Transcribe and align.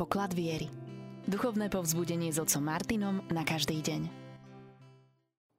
poklad 0.00 0.32
viery. 0.32 0.64
Duchovné 1.28 1.68
povzbudenie 1.68 2.32
s 2.32 2.40
otcom 2.40 2.64
Martinom 2.64 3.20
na 3.28 3.44
každý 3.44 3.84
deň. 3.84 4.08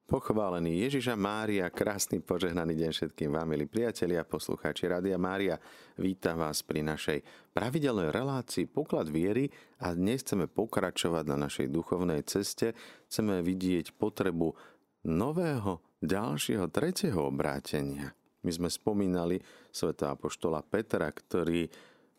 Pochválený 0.10 0.82
Ježiša 0.82 1.14
Mária, 1.14 1.70
krásny 1.70 2.26
požehnaný 2.26 2.74
deň 2.74 2.90
všetkým 2.90 3.38
vám, 3.38 3.46
milí 3.54 3.70
priatelia, 3.70 4.26
poslucháči 4.26 4.90
Rádia 4.90 5.22
Mária. 5.22 5.62
Vítam 5.94 6.42
vás 6.42 6.66
pri 6.66 6.82
našej 6.82 7.22
pravidelnej 7.54 8.10
relácii 8.10 8.66
Poklad 8.66 9.14
viery 9.14 9.46
a 9.78 9.94
dnes 9.94 10.26
chceme 10.26 10.50
pokračovať 10.50 11.24
na 11.30 11.38
našej 11.38 11.70
duchovnej 11.70 12.26
ceste. 12.26 12.74
Chceme 13.14 13.46
vidieť 13.46 13.94
potrebu 13.94 14.58
nového, 15.06 16.02
ďalšieho, 16.02 16.66
tretieho 16.74 17.30
obrátenia. 17.30 18.18
My 18.42 18.50
sme 18.50 18.74
spomínali 18.74 19.38
sveta 19.70 20.18
apoštola 20.18 20.66
Petra, 20.66 21.14
ktorý 21.14 21.70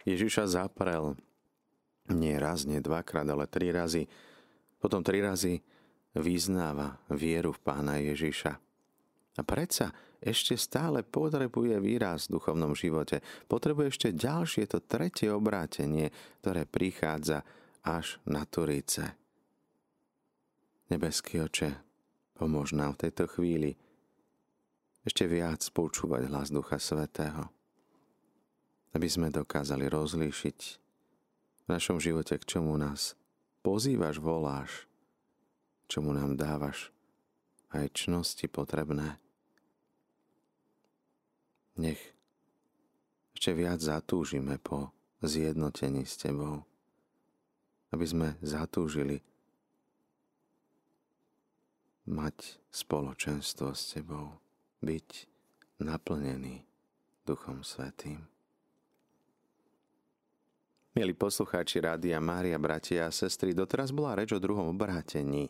Ježiša 0.06 0.46
zaprel 0.46 1.18
nie 2.10 2.34
raz, 2.40 2.66
nie 2.66 2.82
dvakrát, 2.82 3.28
ale 3.28 3.46
tri 3.46 3.70
razy. 3.70 4.10
Potom 4.82 5.06
tri 5.06 5.22
razy 5.22 5.62
vyznáva 6.18 6.98
vieru 7.14 7.54
v 7.54 7.62
pána 7.62 8.02
Ježiša. 8.02 8.52
A 9.38 9.42
predsa 9.46 9.94
ešte 10.18 10.58
stále 10.58 11.06
potrebuje 11.06 11.78
výraz 11.78 12.26
v 12.26 12.38
duchovnom 12.38 12.74
živote. 12.74 13.22
Potrebuje 13.46 13.86
ešte 13.94 14.08
ďalšie, 14.12 14.68
to 14.68 14.82
tretie 14.82 15.30
obrátenie, 15.32 16.10
ktoré 16.42 16.66
prichádza 16.68 17.46
až 17.82 18.18
na 18.28 18.44
Turice. 18.44 19.18
Nebeský 20.92 21.40
oče, 21.40 21.70
pomôž 22.36 22.76
nám 22.76 22.98
v 22.98 23.08
tejto 23.08 23.24
chvíli 23.30 23.78
ešte 25.02 25.26
viac 25.26 25.64
počúvať 25.72 26.30
hlas 26.30 26.52
Ducha 26.52 26.76
Svetého 26.78 27.50
aby 28.92 29.08
sme 29.08 29.32
dokázali 29.32 29.88
rozlíšiť 29.88 30.58
v 31.66 31.68
našom 31.70 32.02
živote, 32.02 32.38
k 32.38 32.44
čomu 32.58 32.74
nás 32.74 33.14
pozývaš, 33.62 34.18
voláš, 34.18 34.90
čomu 35.86 36.10
nám 36.16 36.34
dávaš 36.34 36.90
aj 37.70 37.92
čnosti 37.94 38.46
potrebné. 38.50 39.16
Nech 41.78 42.00
ešte 43.32 43.58
viac 43.58 43.80
zatúžime 43.82 44.60
po 44.60 44.92
zjednotení 45.22 46.06
s 46.06 46.18
Tebou, 46.20 46.62
aby 47.90 48.06
sme 48.06 48.28
zatúžili 48.42 49.22
mať 52.06 52.58
spoločenstvo 52.70 53.72
s 53.72 53.94
Tebou, 53.94 54.38
byť 54.82 55.08
naplnený 55.82 56.66
Duchom 57.22 57.62
Svetým. 57.62 58.31
Milí 60.92 61.16
poslucháči 61.16 61.80
Rádia 61.80 62.20
Mária, 62.20 62.60
bratia 62.60 63.08
a 63.08 63.14
sestry, 63.16 63.56
doteraz 63.56 63.96
bola 63.96 64.12
reč 64.12 64.36
o 64.36 64.42
druhom 64.42 64.76
obrátení. 64.76 65.48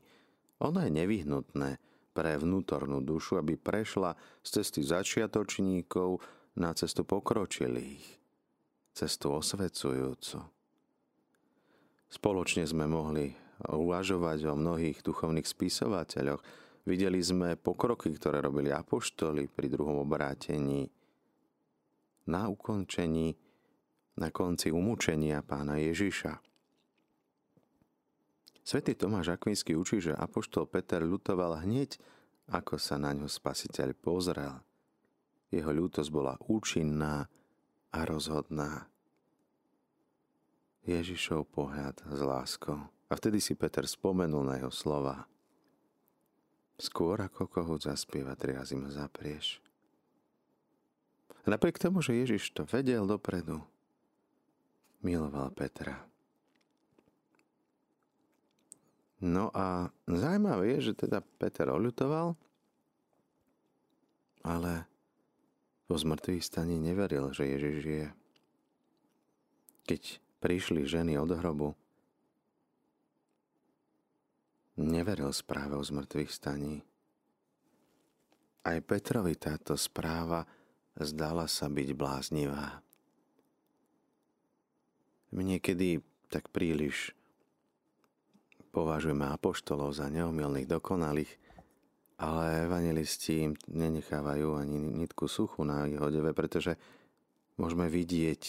Ono 0.62 0.78
je 0.78 0.86
nevyhnutné 0.86 1.82
pre 2.14 2.38
vnútornú 2.38 3.02
dušu, 3.02 3.42
aby 3.42 3.58
prešla 3.58 4.14
z 4.38 4.62
cesty 4.62 4.86
začiatočníkov 4.86 6.22
na 6.62 6.70
cestu 6.78 7.02
pokročilých, 7.02 8.22
cestu 8.94 9.34
osvecujúcu. 9.34 10.46
Spoločne 12.06 12.62
sme 12.62 12.86
mohli 12.86 13.34
uvažovať 13.66 14.46
o 14.46 14.54
mnohých 14.54 15.02
duchovných 15.02 15.50
spisovateľoch. 15.50 16.38
Videli 16.86 17.18
sme 17.18 17.58
pokroky, 17.58 18.14
ktoré 18.14 18.38
robili 18.38 18.70
apoštoli 18.70 19.50
pri 19.50 19.66
druhom 19.66 20.06
obrátení. 20.06 20.86
Na 22.30 22.46
ukončení 22.46 23.34
na 24.16 24.28
konci 24.28 24.68
umúčenia 24.68 25.40
pána 25.40 25.80
Ježiša. 25.80 26.40
Svetý 28.62 28.94
Tomáš 28.94 29.34
Akvinský 29.34 29.74
učí, 29.74 29.98
že 29.98 30.14
apoštol 30.14 30.70
Peter 30.70 31.02
ľutoval 31.02 31.66
hneď, 31.66 31.98
ako 32.46 32.78
sa 32.78 32.94
na 33.00 33.10
ňo 33.10 33.26
spasiteľ 33.26 33.90
pozrel. 33.98 34.54
Jeho 35.50 35.70
ľútosť 35.74 36.10
bola 36.14 36.38
účinná 36.46 37.26
a 37.90 38.00
rozhodná. 38.06 38.86
Ježišov 40.82 41.46
pohľad 41.50 42.02
s 42.06 42.20
láskou. 42.22 42.78
A 43.06 43.12
vtedy 43.14 43.44
si 43.44 43.52
Peter 43.52 43.84
spomenul 43.84 44.42
na 44.42 44.56
jeho 44.56 44.72
slova. 44.72 45.28
Skôr 46.80 47.20
ako 47.22 47.46
kohút 47.46 47.84
zaspieva, 47.84 48.32
tri 48.34 48.56
zaprieš. 48.88 49.60
Napriek 51.44 51.76
tomu, 51.76 52.00
že 52.00 52.16
Ježiš 52.16 52.54
to 52.54 52.64
vedel 52.64 53.04
dopredu, 53.04 53.60
miloval 55.02 55.50
Petra. 55.54 55.98
No 59.22 59.54
a 59.54 59.86
zaujímavé 60.10 60.74
je, 60.78 60.90
že 60.90 61.06
teda 61.06 61.22
Peter 61.38 61.70
oľutoval, 61.70 62.34
ale 64.42 64.90
po 65.86 65.94
zmrtvých 65.94 66.42
staní 66.42 66.82
neveril, 66.82 67.30
že 67.30 67.46
Ježiš 67.46 67.76
žije. 67.86 68.08
Keď 69.86 70.02
prišli 70.42 70.90
ženy 70.90 71.14
od 71.22 71.30
hrobu, 71.38 71.78
neveril 74.74 75.30
správe 75.30 75.78
o 75.78 75.86
zmrtvých 75.86 76.30
staní. 76.34 76.82
Aj 78.66 78.78
Petrovi 78.82 79.38
táto 79.38 79.78
správa 79.78 80.42
zdala 80.98 81.46
sa 81.46 81.70
byť 81.70 81.88
bláznivá. 81.94 82.81
Niekedy 85.32 86.04
tak 86.28 86.52
príliš 86.52 87.16
považujeme 88.72 89.28
apoštolov 89.28 89.96
za 89.96 90.08
neomilných, 90.08 90.68
dokonalých, 90.68 91.32
ale 92.20 92.68
evangelisti 92.68 93.48
im 93.48 93.52
nenechávajú 93.68 94.56
ani 94.56 94.76
nitku 94.76 95.28
suchu 95.28 95.64
na 95.64 95.88
ich 95.88 95.96
hodeve, 96.00 96.32
pretože 96.32 96.76
môžeme 97.56 97.88
vidieť 97.88 98.42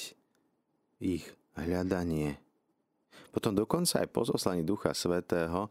ich 1.03 1.23
hľadanie. 1.59 2.39
Potom 3.33 3.57
dokonca 3.57 4.03
aj 4.03 4.13
pozoslanie 4.13 4.63
Ducha 4.63 4.95
Svetého 4.95 5.67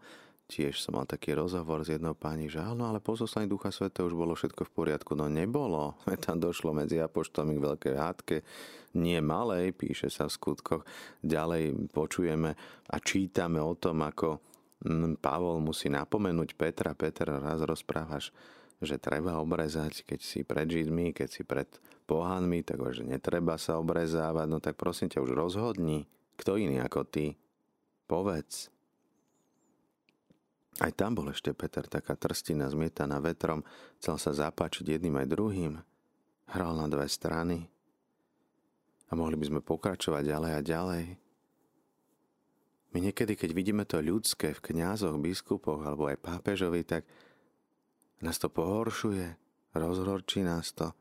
tiež 0.50 0.82
som 0.82 0.98
mal 0.98 1.08
taký 1.08 1.32
rozhovor 1.32 1.86
s 1.86 1.92
jednou 1.92 2.12
pani, 2.12 2.50
že 2.50 2.60
áno, 2.60 2.84
ale 2.88 3.00
po 3.00 3.16
zoslaní 3.16 3.48
Ducha 3.48 3.72
Svetého 3.72 4.08
už 4.08 4.16
bolo 4.16 4.36
všetko 4.36 4.68
v 4.68 4.74
poriadku. 4.74 5.16
No 5.16 5.30
nebolo. 5.30 5.96
Tam 6.24 6.36
došlo 6.42 6.76
medzi 6.76 7.00
apoštolmi 7.00 7.56
k 7.56 7.64
veľkej 7.64 7.94
hádke, 7.96 8.36
nie 8.98 9.16
malej, 9.24 9.72
píše 9.72 10.12
sa 10.12 10.28
v 10.28 10.36
skutkoch. 10.36 10.82
Ďalej 11.24 11.92
počujeme 11.96 12.52
a 12.92 12.96
čítame 13.00 13.62
o 13.62 13.72
tom, 13.72 14.04
ako 14.04 14.42
mm, 14.84 15.16
Pavol 15.22 15.64
musí 15.64 15.88
napomenúť 15.88 16.52
Petra. 16.52 16.92
Peter, 16.92 17.32
raz 17.32 17.64
rozprávaš, 17.64 18.28
že 18.84 19.00
treba 19.00 19.40
obrezať, 19.40 20.04
keď 20.04 20.20
si 20.20 20.44
pred 20.44 20.68
Židmi, 20.68 21.16
keď 21.16 21.28
si 21.30 21.42
pred 21.46 21.70
pohanmi, 22.04 22.60
tak 22.60 22.82
že 22.92 23.06
netreba 23.06 23.56
sa 23.56 23.80
obrezávať. 23.80 24.46
No 24.50 24.60
tak 24.60 24.76
prosím 24.76 25.08
ťa, 25.08 25.24
už 25.24 25.32
rozhodni, 25.32 26.04
kto 26.36 26.60
iný 26.60 26.84
ako 26.84 27.08
ty. 27.08 27.38
Povedz, 28.04 28.68
aj 30.80 30.92
tam 30.96 31.12
bol 31.12 31.28
ešte 31.28 31.52
Peter, 31.52 31.84
taká 31.84 32.16
trstina 32.16 32.64
zmietaná 32.72 33.20
vetrom, 33.20 33.60
chcel 34.00 34.16
sa 34.16 34.32
zapáčiť 34.32 34.96
jedným 34.96 35.20
aj 35.20 35.26
druhým. 35.28 35.72
Hral 36.48 36.72
na 36.72 36.88
dve 36.88 37.04
strany. 37.12 37.68
A 39.08 39.12
mohli 39.12 39.36
by 39.36 39.44
sme 39.52 39.60
pokračovať 39.60 40.24
ďalej 40.24 40.52
a 40.56 40.60
ďalej. 40.64 41.04
My 42.92 42.98
niekedy, 43.00 43.36
keď 43.36 43.50
vidíme 43.52 43.84
to 43.84 44.00
ľudské 44.00 44.56
v 44.56 44.64
kňazoch, 44.72 45.20
biskupoch 45.20 45.84
alebo 45.84 46.08
aj 46.08 46.20
pápežovi, 46.20 46.84
tak 46.84 47.04
nás 48.24 48.40
to 48.40 48.48
pohoršuje, 48.48 49.36
rozhorčí 49.76 50.40
nás 50.40 50.72
to. 50.72 50.92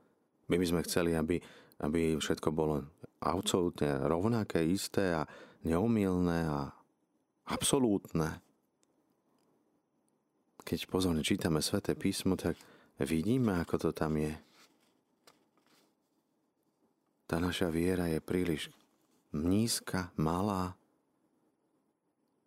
My 0.51 0.59
by 0.59 0.65
sme 0.67 0.81
chceli, 0.83 1.15
aby, 1.15 1.39
aby 1.83 2.19
všetko 2.19 2.51
bolo 2.51 2.83
absolútne 3.23 4.03
rovnaké, 4.07 4.63
isté 4.67 5.15
a 5.15 5.23
neumilné 5.63 6.47
a 6.47 6.75
absolútne 7.47 8.39
keď 10.61 10.79
pozorne 10.87 11.25
čítame 11.25 11.59
sväté 11.59 11.97
písmo, 11.97 12.37
tak 12.37 12.57
vidíme, 13.01 13.57
ako 13.61 13.89
to 13.89 13.89
tam 13.91 14.17
je. 14.17 14.33
Tá 17.25 17.39
naša 17.39 17.71
viera 17.71 18.11
je 18.11 18.19
príliš 18.19 18.67
nízka, 19.31 20.11
malá. 20.19 20.75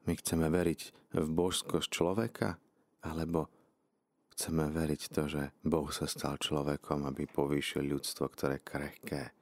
My 0.04 0.12
chceme 0.20 0.52
veriť 0.52 1.12
v 1.16 1.26
božskosť 1.32 1.88
človeka, 1.88 2.60
alebo 3.00 3.48
chceme 4.36 4.68
veriť 4.68 5.02
to, 5.08 5.22
že 5.30 5.42
Boh 5.64 5.88
sa 5.88 6.04
stal 6.04 6.36
človekom, 6.36 7.08
aby 7.08 7.24
povýšil 7.24 7.88
ľudstvo, 7.88 8.28
ktoré 8.28 8.60
krehké 8.60 9.32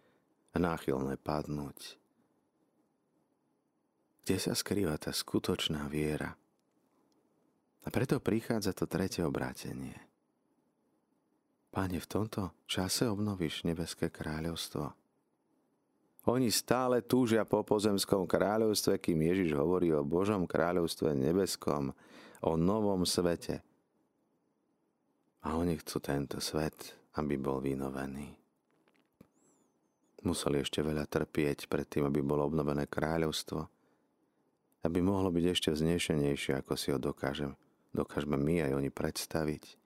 náchylné 0.54 1.18
padnúť. 1.18 1.98
Kde 4.22 4.36
sa 4.38 4.54
skrýva 4.54 4.94
tá 5.02 5.10
skutočná 5.10 5.90
viera? 5.90 6.38
Preto 7.92 8.24
prichádza 8.24 8.72
to 8.72 8.88
tretie 8.88 9.20
obrátenie. 9.20 9.92
Páne, 11.68 12.00
v 12.00 12.08
tomto 12.08 12.56
čase 12.64 13.04
obnovíš 13.04 13.68
nebeské 13.68 14.08
kráľovstvo. 14.08 14.96
Oni 16.24 16.48
stále 16.48 17.04
túžia 17.04 17.44
po 17.44 17.60
pozemskom 17.60 18.24
kráľovstve, 18.24 18.96
kým 18.96 19.20
Ježiš 19.28 19.52
hovorí 19.58 19.92
o 19.92 20.06
Božom 20.06 20.48
kráľovstve 20.48 21.12
nebeskom, 21.12 21.92
o 22.40 22.52
novom 22.56 23.04
svete. 23.04 23.60
A 25.44 25.60
oni 25.60 25.76
chcú 25.76 26.00
tento 26.00 26.40
svet, 26.40 26.96
aby 27.20 27.36
bol 27.36 27.60
vynovený. 27.60 28.32
Museli 30.22 30.62
ešte 30.62 30.80
veľa 30.80 31.04
trpieť 31.10 31.66
predtým, 31.68 32.06
aby 32.06 32.22
bolo 32.22 32.46
obnovené 32.46 32.86
kráľovstvo, 32.88 33.66
aby 34.86 34.98
mohlo 35.02 35.28
byť 35.34 35.44
ešte 35.50 35.68
vznešenejšie, 35.74 36.56
ako 36.56 36.72
si 36.78 36.94
ho 36.94 36.98
dokážeme, 37.02 37.58
dokážeme 37.92 38.36
my 38.40 38.66
aj 38.68 38.72
oni 38.72 38.90
predstaviť. 38.90 39.80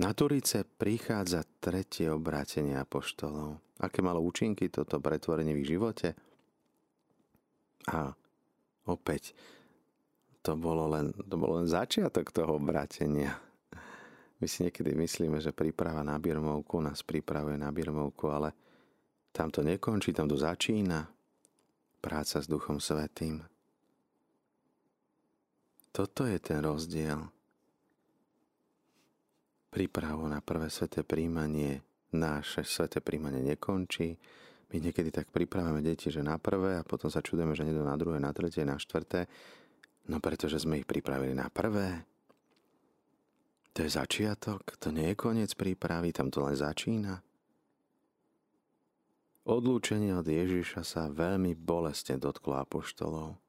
Na 0.00 0.16
Turice 0.16 0.64
prichádza 0.64 1.44
tretie 1.60 2.08
obrátenie 2.08 2.74
apoštolov. 2.80 3.60
Aké 3.78 4.00
malo 4.00 4.24
účinky 4.24 4.72
toto 4.72 4.98
pretvorenie 4.98 5.52
v 5.52 5.62
ich 5.62 5.70
živote? 5.70 6.16
A 7.92 8.10
opäť, 8.88 9.36
to 10.40 10.56
bolo 10.56 10.90
len, 10.90 11.12
to 11.12 11.34
bolo 11.36 11.60
len 11.60 11.68
začiatok 11.68 12.32
toho 12.32 12.56
obrátenia. 12.56 13.36
My 14.42 14.50
si 14.50 14.66
niekedy 14.66 14.96
myslíme, 14.96 15.38
že 15.38 15.54
príprava 15.54 16.02
na 16.02 16.18
birmovku 16.18 16.82
nás 16.82 17.06
pripravuje 17.06 17.54
na 17.60 17.70
birmovku, 17.70 18.26
ale 18.26 18.50
tam 19.30 19.54
to 19.54 19.62
nekončí, 19.62 20.10
tam 20.10 20.26
to 20.26 20.34
začína. 20.34 21.06
Práca 22.02 22.42
s 22.42 22.50
Duchom 22.50 22.82
Svetým. 22.82 23.51
Toto 25.92 26.24
je 26.24 26.40
ten 26.40 26.64
rozdiel 26.64 27.20
prípravu 29.72 30.28
na 30.28 30.40
prvé 30.40 30.72
sveté 30.72 31.04
príjmanie, 31.04 31.84
naše 32.16 32.64
sveté 32.64 33.04
príjmanie 33.04 33.40
nekončí. 33.40 34.16
My 34.72 34.80
niekedy 34.80 35.12
tak 35.12 35.28
pripravíme 35.28 35.84
deti, 35.84 36.08
že 36.08 36.24
na 36.24 36.40
prvé 36.40 36.80
a 36.80 36.84
potom 36.84 37.12
sa 37.12 37.20
čudujeme, 37.20 37.52
že 37.52 37.68
nedú 37.68 37.84
na 37.84 37.96
druhé, 37.96 38.16
na 38.16 38.32
tretie, 38.32 38.64
na 38.64 38.80
štvrté. 38.80 39.28
No 40.08 40.20
pretože 40.20 40.64
sme 40.64 40.80
ich 40.80 40.88
pripravili 40.88 41.36
na 41.36 41.52
prvé. 41.52 42.08
To 43.72 43.84
je 43.84 43.92
začiatok, 43.92 44.76
to 44.76 44.92
nie 44.92 45.12
je 45.12 45.16
koniec 45.16 45.52
prípravy, 45.56 46.12
tam 46.12 46.28
to 46.28 46.44
len 46.44 46.56
začína. 46.56 47.24
Odlúčenie 49.48 50.12
od 50.12 50.28
Ježiša 50.28 50.84
sa 50.84 51.08
veľmi 51.08 51.56
bolestne 51.56 52.20
dotklo 52.20 52.60
apoštolov. 52.60 53.40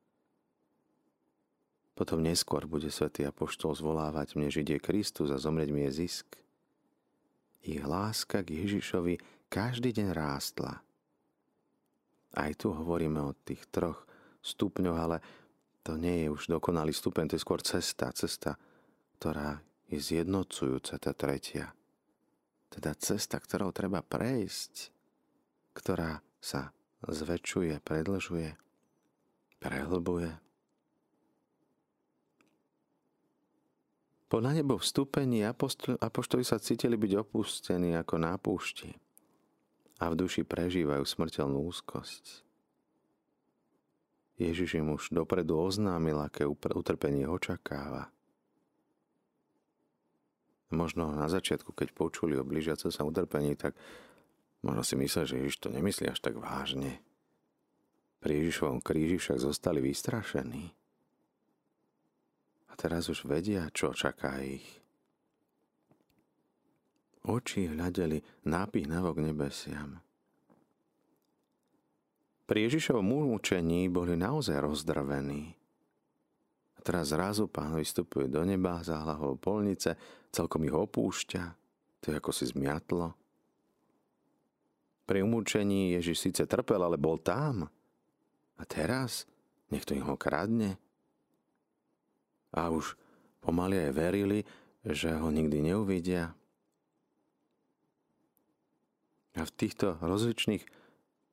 Potom 1.93 2.25
neskôr 2.25 2.65
bude 2.65 2.89
svätý 2.89 3.21
Apoštol 3.25 3.77
zvolávať 3.77 4.33
mne, 4.33 4.49
že 4.49 4.65
ide 4.65 4.81
Kristus 4.81 5.29
a 5.29 5.37
zomrieť 5.37 5.69
mi 5.69 5.85
je 5.89 6.05
zisk. 6.05 6.25
Ich 7.63 7.79
láska 7.79 8.41
k 8.41 8.59
Ježišovi 8.65 9.21
každý 9.47 9.93
deň 9.93 10.07
rástla. 10.11 10.81
Aj 12.33 12.51
tu 12.57 12.73
hovoríme 12.73 13.21
o 13.21 13.37
tých 13.45 13.61
troch 13.69 14.09
stupňoch, 14.41 14.97
ale 14.97 15.17
to 15.85 15.93
nie 15.93 16.25
je 16.25 16.33
už 16.33 16.49
dokonalý 16.49 16.89
stupeň, 16.89 17.29
to 17.29 17.35
je 17.37 17.45
skôr 17.45 17.61
cesta, 17.61 18.09
cesta, 18.09 18.57
ktorá 19.21 19.61
je 19.85 20.01
zjednocujúca, 20.01 20.97
tá 20.97 21.13
tretia. 21.13 21.69
Teda 22.73 22.97
cesta, 22.97 23.37
ktorou 23.37 23.69
treba 23.69 24.01
prejsť, 24.01 24.89
ktorá 25.77 26.25
sa 26.41 26.73
zväčšuje, 27.05 27.77
predlžuje, 27.85 28.57
prehlbuje, 29.61 30.33
Po 34.33 34.41
na 34.41 34.49
nebo 34.49 34.81
vstúpení 34.81 35.45
apoštoli 36.01 36.41
sa 36.41 36.57
cítili 36.57 36.97
byť 36.97 37.21
opustení 37.21 37.93
ako 37.93 38.17
na 38.17 38.33
púšti 38.41 38.89
a 40.01 40.09
v 40.09 40.25
duši 40.25 40.41
prežívajú 40.41 41.05
smrteľnú 41.05 41.61
úzkosť. 41.69 42.41
Ježiš 44.41 44.81
im 44.81 44.89
už 44.97 45.13
dopredu 45.13 45.61
oznámil, 45.61 46.17
aké 46.17 46.49
utrpenie 46.49 47.29
očakáva. 47.29 48.09
Možno 50.73 51.13
na 51.13 51.29
začiatku, 51.29 51.69
keď 51.69 51.93
počuli 51.93 52.33
o 52.33 52.41
blížiace 52.41 52.89
sa 52.89 53.05
utrpení, 53.05 53.53
tak 53.53 53.77
možno 54.65 54.81
si 54.81 54.97
mysleli, 54.97 55.29
že 55.29 55.37
Ježiš 55.45 55.61
to 55.61 55.69
nemyslí 55.69 56.09
až 56.09 56.17
tak 56.25 56.41
vážne. 56.41 57.05
Pri 58.17 58.41
Ježišovom 58.41 58.81
kríži 58.81 59.21
však 59.21 59.37
zostali 59.37 59.77
vystrašení. 59.77 60.73
A 62.73 62.77
teraz 62.77 63.05
už 63.05 63.29
vedia, 63.29 63.69
čo 63.69 63.93
čaká 63.93 64.41
ich. 64.41 64.65
Oči 67.23 67.69
hľadeli 67.69 68.17
nápínavo 68.49 69.13
k 69.13 69.29
nebesiam. 69.29 70.01
Pri 72.49 72.67
Ježišovom 72.67 73.05
múčení 73.29 73.87
boli 73.87 74.17
naozaj 74.17 74.57
rozdrvení. 74.59 75.53
A 76.75 76.79
teraz 76.81 77.13
zrazu 77.13 77.47
pán 77.47 77.77
vystupuje 77.77 78.27
do 78.27 78.43
neba, 78.43 78.83
za 78.83 78.99
hlavou 78.99 79.39
polnice, 79.39 79.95
celkom 80.33 80.67
ich 80.67 80.75
opúšťa, 80.75 81.43
to 82.03 82.11
je 82.11 82.19
ako 82.19 82.31
si 82.35 82.51
zmiatlo. 82.51 83.15
Pri 85.07 85.23
umúčení 85.23 85.95
Ježiš 85.95 86.27
síce 86.27 86.43
trpel, 86.43 86.83
ale 86.83 86.99
bol 86.99 87.15
tam. 87.21 87.71
A 88.59 88.63
teraz 88.67 89.23
niekto 89.71 89.95
im 89.95 90.03
ho 90.03 90.19
kradne 90.19 90.82
a 92.53 92.69
už 92.69 92.93
pomaly 93.41 93.89
aj 93.89 93.91
verili, 93.91 94.39
že 94.85 95.11
ho 95.11 95.27
nikdy 95.33 95.73
neuvidia. 95.73 96.37
A 99.33 99.41
v 99.41 99.51
týchto 99.57 99.97
rozličných 99.97 100.61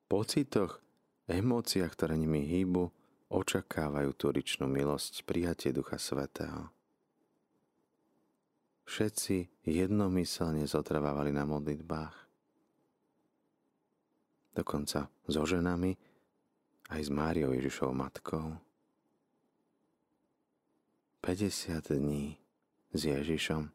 pocitoch, 0.09 0.81
emóciách, 1.29 1.93
ktoré 1.93 2.17
nimi 2.17 2.49
hýbu, 2.49 2.89
očakávajú 3.31 4.11
tú 4.17 4.33
ričnú 4.33 4.67
milosť, 4.67 5.23
prijatie 5.23 5.71
Ducha 5.71 6.01
Svetého. 6.01 6.73
Všetci 8.91 9.63
jednomyselne 9.63 10.67
zotrvávali 10.67 11.31
na 11.31 11.47
modlitbách. 11.47 12.17
Dokonca 14.51 15.07
so 15.31 15.47
ženami, 15.47 15.95
aj 16.91 17.01
s 17.07 17.11
Máriou 17.15 17.55
Ježišovou 17.55 17.95
matkou. 17.95 18.59
50 21.21 22.01
dní 22.01 22.41
s 22.97 23.05
Ježišom 23.05 23.69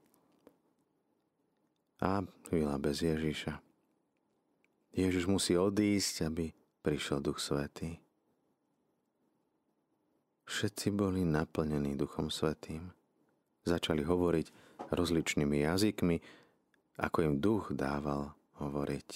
a 2.01 2.25
chvíľa 2.49 2.81
bez 2.81 3.05
Ježiša. 3.05 3.61
Ježiš 4.97 5.29
musí 5.29 5.53
odísť, 5.53 6.25
aby 6.25 6.49
prišiel 6.81 7.21
Duch 7.21 7.37
Svetý. 7.37 8.01
Všetci 10.49 10.89
boli 10.89 11.21
naplnení 11.21 11.93
Duchom 11.93 12.33
Svetým. 12.33 12.89
Začali 13.61 14.01
hovoriť 14.01 14.49
rozličnými 14.89 15.69
jazykmi, 15.69 16.17
ako 16.97 17.17
im 17.29 17.35
duch 17.37 17.77
dával 17.77 18.33
hovoriť. 18.57 19.09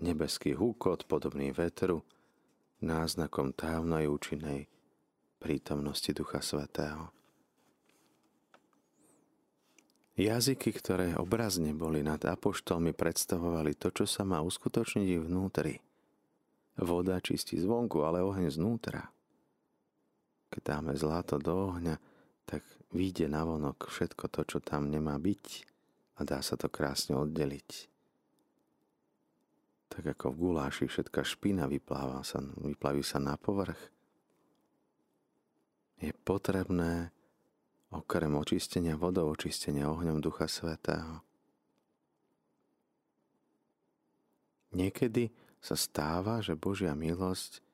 Nebeský 0.00 0.56
húkot, 0.56 1.04
podobný 1.04 1.52
vetru, 1.52 2.08
náznakom 2.80 3.52
távnej 3.52 4.08
účinnej 4.08 4.72
prítomnosti 5.38 6.10
Ducha 6.12 6.40
Svetého. 6.40 7.12
Jazyky, 10.16 10.72
ktoré 10.72 11.12
obrazne 11.20 11.76
boli 11.76 12.00
nad 12.00 12.24
apoštolmi, 12.24 12.96
predstavovali 12.96 13.76
to, 13.76 13.92
čo 13.92 14.08
sa 14.08 14.24
má 14.24 14.40
uskutočniť 14.40 15.20
vnútri. 15.20 15.76
Voda 16.80 17.20
čistí 17.20 17.60
zvonku, 17.60 18.00
ale 18.00 18.24
oheň 18.24 18.48
znútra. 18.48 19.12
Keď 20.48 20.62
dáme 20.64 20.92
zlato 20.96 21.36
do 21.36 21.68
ohňa, 21.68 22.00
tak 22.48 22.64
vyjde 22.96 23.28
na 23.28 23.44
vonok 23.44 23.92
všetko 23.92 24.32
to, 24.32 24.40
čo 24.48 24.58
tam 24.64 24.88
nemá 24.88 25.20
byť 25.20 25.76
a 26.16 26.24
dá 26.24 26.40
sa 26.40 26.56
to 26.56 26.72
krásne 26.72 27.12
oddeliť. 27.12 27.92
Tak 29.92 30.16
ako 30.16 30.32
v 30.32 30.36
guláši 30.40 30.84
všetká 30.88 31.28
špina 31.28 31.68
vypláva 31.68 32.24
sa, 32.24 32.40
vyplaví 32.40 33.04
sa 33.04 33.20
na 33.20 33.36
povrch, 33.36 33.95
je 36.00 36.12
potrebné 36.24 37.10
okrem 37.88 38.32
očistenia 38.36 38.98
vodou, 38.98 39.32
očistenia 39.32 39.88
ohňom 39.88 40.20
Ducha 40.20 40.44
Svetého. 40.50 41.24
Niekedy 44.76 45.32
sa 45.62 45.72
stáva, 45.72 46.44
že 46.44 46.52
Božia 46.52 46.92
milosť 46.92 47.64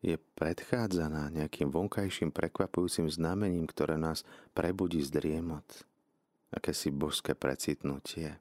je 0.00 0.16
predchádzaná 0.16 1.28
nejakým 1.34 1.68
vonkajším 1.68 2.30
prekvapujúcim 2.30 3.10
znamením, 3.10 3.66
ktoré 3.66 3.98
nás 3.98 4.22
prebudí 4.54 5.02
z 5.02 5.12
driemot. 5.12 5.66
Akési 6.54 6.94
božské 6.94 7.34
precitnutie. 7.34 8.38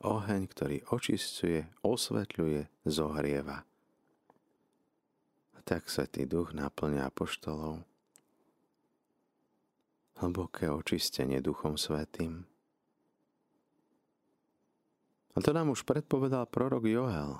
Oheň, 0.00 0.48
ktorý 0.48 0.76
očistuje, 0.90 1.68
osvetľuje, 1.84 2.68
zohrieva 2.88 3.69
tak 5.70 5.86
Svetý 5.86 6.26
Duch 6.26 6.50
naplňa 6.50 7.06
apoštolov. 7.14 7.86
Hlboké 10.18 10.66
očistenie 10.66 11.38
Duchom 11.38 11.78
Svetým. 11.78 12.42
A 15.30 15.38
to 15.38 15.54
nám 15.54 15.70
už 15.70 15.86
predpovedal 15.86 16.50
prorok 16.50 16.90
Joel. 16.90 17.38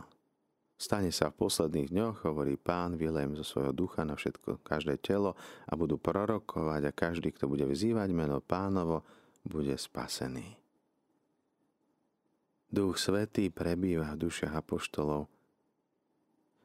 Stane 0.79 1.11
sa 1.11 1.35
v 1.35 1.43
posledných 1.43 1.91
dňoch, 1.91 2.23
hovorí 2.31 2.55
pán, 2.55 2.95
vylejem 2.95 3.35
zo 3.35 3.43
svojho 3.43 3.75
ducha 3.75 4.07
na 4.07 4.15
všetko, 4.15 4.63
každé 4.63 5.03
telo 5.03 5.35
a 5.67 5.75
budú 5.75 5.99
prorokovať 5.99 6.83
a 6.87 6.95
každý, 6.95 7.35
kto 7.35 7.51
bude 7.51 7.67
vzývať 7.67 8.15
meno 8.15 8.39
pánovo, 8.39 9.03
bude 9.43 9.75
spasený. 9.75 10.55
Duch 12.71 12.95
Svetý 12.95 13.51
prebýva 13.51 14.15
v 14.15 14.31
dušiach 14.31 14.55
apoštolov. 14.55 15.40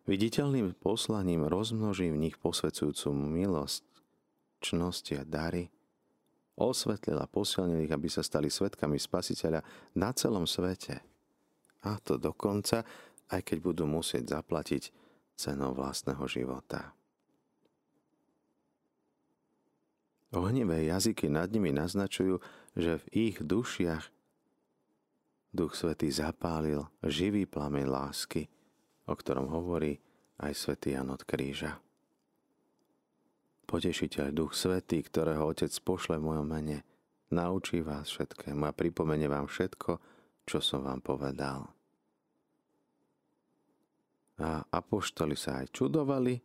Viditeľným 0.05 0.77
poslaním 0.77 1.50
rozmnoží 1.50 2.13
v 2.13 2.29
nich 2.29 2.38
posvedzujúcu 2.38 3.09
milosť, 3.09 3.81
čnosti 4.62 5.17
a 5.17 5.25
dary, 5.25 5.74
osvetlil 6.53 7.17
a 7.17 7.25
posilnil 7.25 7.89
ich, 7.89 7.93
aby 7.93 8.05
sa 8.05 8.21
stali 8.21 8.53
svetkami 8.53 9.01
spasiteľa 9.01 9.65
na 9.97 10.13
celom 10.13 10.45
svete. 10.45 11.01
A 11.85 11.97
to 12.05 12.21
dokonca 12.21 12.85
aj 13.33 13.41
keď 13.41 13.57
budú 13.65 13.89
musieť 13.89 14.38
zaplatiť 14.38 14.93
cenou 15.33 15.74
vlastného 15.74 16.21
života. 16.29 16.93
Ohnivé 20.35 20.85
jazyky 20.85 21.31
nad 21.31 21.47
nimi 21.50 21.71
naznačujú, 21.71 22.43
že 22.75 23.00
v 23.01 23.05
ich 23.31 23.38
dušiach 23.39 24.12
Duch 25.55 25.79
Svetý 25.79 26.12
zapálil 26.12 26.83
živý 27.00 27.47
plameň 27.47 27.88
lásky, 27.88 28.51
o 29.05 29.13
ktorom 29.13 29.50
hovorí 29.50 29.97
aj 30.41 30.51
svätý 30.53 30.97
Jan 30.97 31.13
od 31.13 31.21
kríža. 31.24 31.79
Potešiteľ 33.65 34.29
Duch 34.29 34.53
Svetý, 34.53 35.01
ktorého 35.01 35.50
Otec 35.50 35.74
pošle 35.81 36.21
v 36.21 36.27
mojom 36.29 36.45
mene, 36.45 36.85
naučí 37.33 37.81
vás 37.81 38.13
všetkému 38.13 38.69
a 38.69 38.75
pripomene 38.77 39.25
vám 39.25 39.50
všetko, 39.50 39.97
čo 40.45 40.57
som 40.62 40.85
vám 40.85 41.01
povedal. 41.01 41.65
A 44.38 44.62
apoštoli 44.69 45.33
sa 45.33 45.63
aj 45.63 45.74
čudovali, 45.74 46.38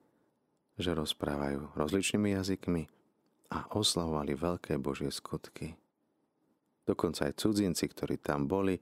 že 0.81 0.97
rozprávajú 0.97 1.77
rozličnými 1.77 2.33
jazykmi 2.39 2.83
a 3.53 3.69
oslavovali 3.77 4.33
veľké 4.33 4.81
Božie 4.81 5.13
skutky. 5.13 5.77
Dokonca 6.89 7.29
aj 7.29 7.37
cudzinci, 7.37 7.85
ktorí 7.91 8.17
tam 8.23 8.49
boli, 8.49 8.81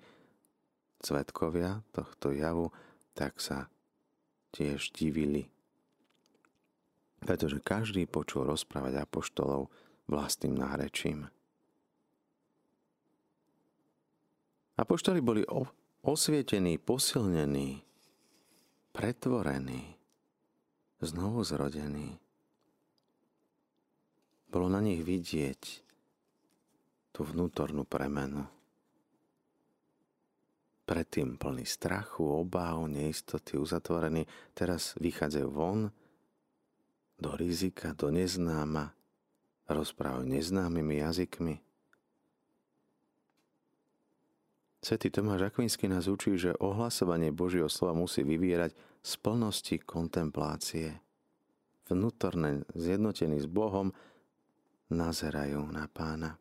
svetkovia 1.02 1.82
tohto 1.90 2.30
javu, 2.30 2.70
tak 3.18 3.42
sa 3.42 3.66
tiež 4.54 4.94
divili. 4.94 5.50
Pretože 7.18 7.58
každý 7.58 8.06
počul 8.06 8.46
rozprávať 8.46 9.02
apoštolov 9.02 9.66
vlastným 10.06 10.54
nárečím. 10.54 11.26
Apoštoli 14.78 15.18
boli 15.18 15.42
osvietení, 16.06 16.78
posilnení, 16.78 17.82
pretvorený, 18.94 19.98
znovu 21.02 21.42
zrodený. 21.42 22.14
Bolo 24.46 24.70
na 24.70 24.78
nich 24.78 25.02
vidieť 25.02 25.62
tú 27.10 27.26
vnútornú 27.26 27.82
premenu. 27.82 28.46
Predtým 30.88 31.37
plný 31.37 31.68
strachu, 31.68 32.25
obáv, 32.25 32.88
neistoty, 32.88 33.61
uzatvorený, 33.61 34.25
teraz 34.57 34.97
vychádzajú 34.97 35.49
von 35.52 35.92
do 37.21 37.30
rizika, 37.37 37.92
do 37.92 38.09
neznáma, 38.09 38.97
rozprávajú 39.68 40.25
neznámymi 40.25 41.04
jazykmi, 41.04 41.61
Svetý 44.78 45.11
Tomáš 45.11 45.50
Akvinsky 45.50 45.90
nás 45.90 46.07
učí, 46.07 46.38
že 46.38 46.54
ohlasovanie 46.54 47.35
Božieho 47.35 47.66
slova 47.66 47.99
musí 47.99 48.23
vyvierať 48.23 48.78
z 49.02 49.12
plnosti 49.18 49.76
kontemplácie. 49.83 51.02
Vnútorne 51.90 52.62
zjednotení 52.78 53.42
s 53.42 53.50
Bohom 53.50 53.90
nazerajú 54.88 55.66
na 55.75 55.90
pána. 55.90 56.38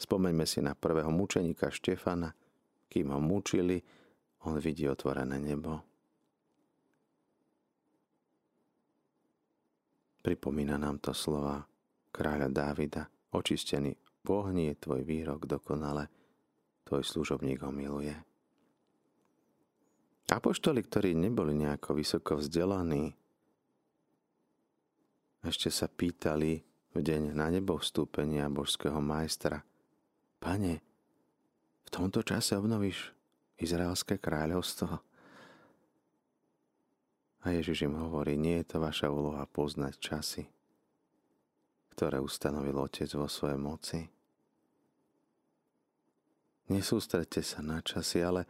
Spomeňme 0.00 0.48
si 0.48 0.64
na 0.64 0.72
prvého 0.72 1.12
mučeníka 1.12 1.68
Štefana. 1.68 2.32
Kým 2.94 3.10
ho 3.10 3.18
mučili, 3.18 3.82
on 4.46 4.62
vidí 4.62 4.86
otvorené 4.86 5.42
nebo. 5.42 5.82
Pripomína 10.22 10.78
nám 10.78 11.02
to 11.02 11.10
slova 11.10 11.58
kráľa 12.14 12.48
Dávida. 12.54 13.02
Očistený 13.34 13.98
v 14.22 14.28
ohni 14.30 14.70
je 14.70 14.78
tvoj 14.78 15.02
výrok 15.02 15.50
dokonale 15.50 16.06
tvoj 16.84 17.02
služobník 17.02 17.64
ho 17.64 17.72
miluje. 17.72 18.14
Apoštoli, 20.30 20.80
ktorí 20.84 21.16
neboli 21.16 21.56
nejako 21.56 21.96
vysoko 21.98 22.40
vzdelaní, 22.40 23.12
ešte 25.44 25.68
sa 25.68 25.84
pýtali 25.92 26.64
v 26.96 26.98
deň 27.02 27.36
na 27.36 27.52
nebo 27.52 27.76
vstúpenia 27.76 28.48
božského 28.48 28.96
majstra, 29.04 29.60
Pane, 30.40 30.80
tomto 31.94 32.26
čase 32.26 32.58
obnovíš 32.58 33.14
Izraelské 33.54 34.18
kráľovstvo? 34.18 34.98
A 37.44 37.46
Ježiš 37.54 37.86
im 37.86 37.94
hovorí, 37.94 38.34
nie 38.34 38.58
je 38.58 38.74
to 38.74 38.76
vaša 38.82 39.14
úloha 39.14 39.46
poznať 39.46 39.94
časy, 40.02 40.42
ktoré 41.94 42.18
ustanovil 42.18 42.74
Otec 42.82 43.06
vo 43.14 43.30
svojej 43.30 43.60
moci. 43.60 44.00
Nesústredte 46.66 47.46
sa 47.46 47.62
na 47.62 47.78
časy, 47.78 48.26
ale 48.26 48.42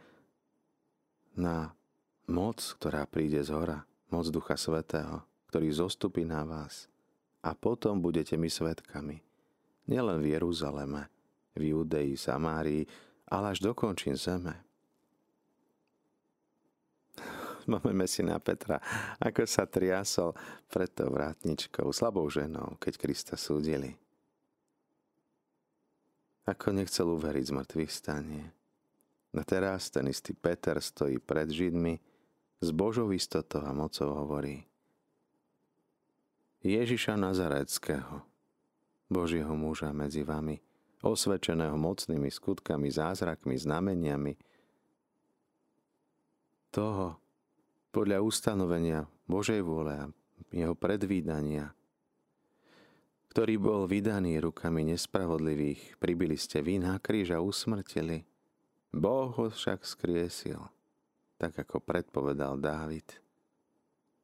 na 1.37 1.75
moc, 2.25 2.63
ktorá 2.81 3.05
príde 3.05 3.43
z 3.45 3.53
hora, 3.53 3.85
moc 4.09 4.25
Ducha 4.31 4.57
Svetého, 4.57 5.21
ktorý 5.53 5.69
zostupí 5.69 6.25
na 6.25 6.41
vás. 6.47 6.89
A 7.45 7.53
potom 7.53 8.01
budete 8.01 8.39
my 8.39 8.49
svetkami. 8.49 9.21
Nielen 9.85 10.17
v 10.23 10.33
Jeruzaleme, 10.33 11.11
v 11.53 11.75
Judei, 11.75 12.17
Samárii, 12.17 12.87
ale 13.35 13.51
až 13.51 13.59
dokončím 13.59 14.15
zeme. 14.15 14.55
Máme 17.67 18.07
si 18.07 18.23
na 18.23 18.39
Petra, 18.39 18.79
ako 19.19 19.43
sa 19.43 19.67
triasol 19.67 20.31
pred 20.71 20.87
tou 20.95 21.11
vrátničkou, 21.11 21.91
slabou 21.91 22.31
ženou, 22.31 22.79
keď 22.79 22.93
Krista 22.95 23.35
súdili 23.35 23.99
ako 26.45 26.77
nechcel 26.77 27.09
uveriť 27.09 27.45
z 27.49 27.55
mŕtvych 27.57 27.91
stanie. 27.91 28.45
A 29.35 29.41
teraz 29.43 29.91
ten 29.91 30.07
istý 30.07 30.31
Peter 30.37 30.77
stojí 30.79 31.19
pred 31.19 31.49
Židmi, 31.49 31.99
s 32.63 32.69
Božou 32.71 33.11
istotou 33.11 33.65
a 33.67 33.75
mocou 33.75 34.15
hovorí 34.15 34.63
Ježiša 36.63 37.19
Nazareckého, 37.19 38.23
Božieho 39.11 39.53
muža 39.53 39.91
medzi 39.91 40.23
vami, 40.23 40.63
osvedčeného 41.05 41.77
mocnými 41.77 42.33
skutkami, 42.33 42.89
zázrakmi, 42.89 43.53
znameniami, 43.53 44.33
toho 46.73 47.15
podľa 47.95 48.19
ustanovenia 48.19 49.07
Božej 49.29 49.63
vôle 49.63 49.95
a 49.95 50.11
jeho 50.51 50.75
predvídania, 50.75 51.71
ktorý 53.31 53.55
bol 53.55 53.87
vydaný 53.87 54.43
rukami 54.43 54.83
nespravodlivých, 54.91 55.95
pribili 55.99 56.35
ste 56.35 56.59
vy 56.59 56.83
na 56.83 56.99
kríž 56.99 57.31
a 57.31 57.39
usmrtili. 57.39 58.27
Boh 58.91 59.31
ho 59.31 59.47
však 59.51 59.83
skriesil, 59.87 60.59
tak 61.39 61.55
ako 61.59 61.83
predpovedal 61.83 62.59
Dávid. 62.59 63.07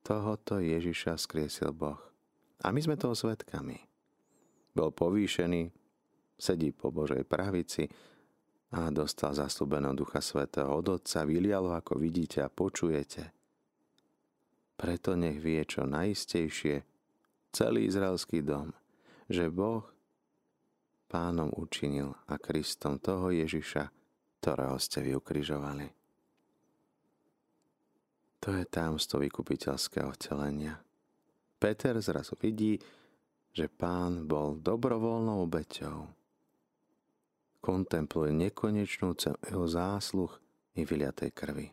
Tohoto 0.04 0.60
Ježiša 0.64 1.20
skriesil 1.20 1.76
Boh. 1.76 2.00
A 2.64 2.72
my 2.72 2.80
sme 2.80 2.96
toho 2.96 3.16
svetkami. 3.16 3.84
Bol 4.72 4.96
povýšený, 4.96 5.72
sedí 6.42 6.74
po 6.74 6.90
Božej 6.90 7.22
pravici 7.30 7.86
a 8.74 8.90
dostal 8.90 9.38
zaslúbeného 9.38 9.94
Ducha 9.94 10.26
Svetého 10.26 10.74
od 10.74 10.98
Otca, 10.98 11.22
vylialo, 11.22 11.78
ako 11.78 12.02
vidíte 12.02 12.42
a 12.42 12.50
počujete. 12.50 13.30
Preto 14.74 15.14
nech 15.14 15.38
vie 15.38 15.62
čo 15.62 15.86
najistejšie 15.86 16.82
celý 17.54 17.86
izraelský 17.86 18.42
dom– 18.42 18.74
že 19.32 19.48
Boh 19.48 19.88
pánom 21.08 21.48
učinil 21.56 22.12
a 22.28 22.36
Kristom 22.36 23.00
toho 23.00 23.32
Ježiša, 23.32 23.88
ktorého 24.44 24.76
ste 24.76 25.00
vy. 25.00 25.16
To 28.42 28.50
je 28.52 28.64
támstvo 28.68 29.24
vykupiteľského 29.24 30.12
telenia. 30.20 30.84
Peter 31.62 31.96
zrazu 32.04 32.36
vidí, 32.42 32.76
že 33.56 33.72
pán 33.72 34.28
bol 34.28 34.60
dobrovoľnou 34.60 35.46
obeťou. 35.48 36.21
Kontempluje 37.62 38.34
nekonečnú 38.34 39.14
jeho 39.46 39.66
zásluh 39.70 40.34
i 40.74 40.82
vyliatej 40.82 41.30
krvi. 41.30 41.68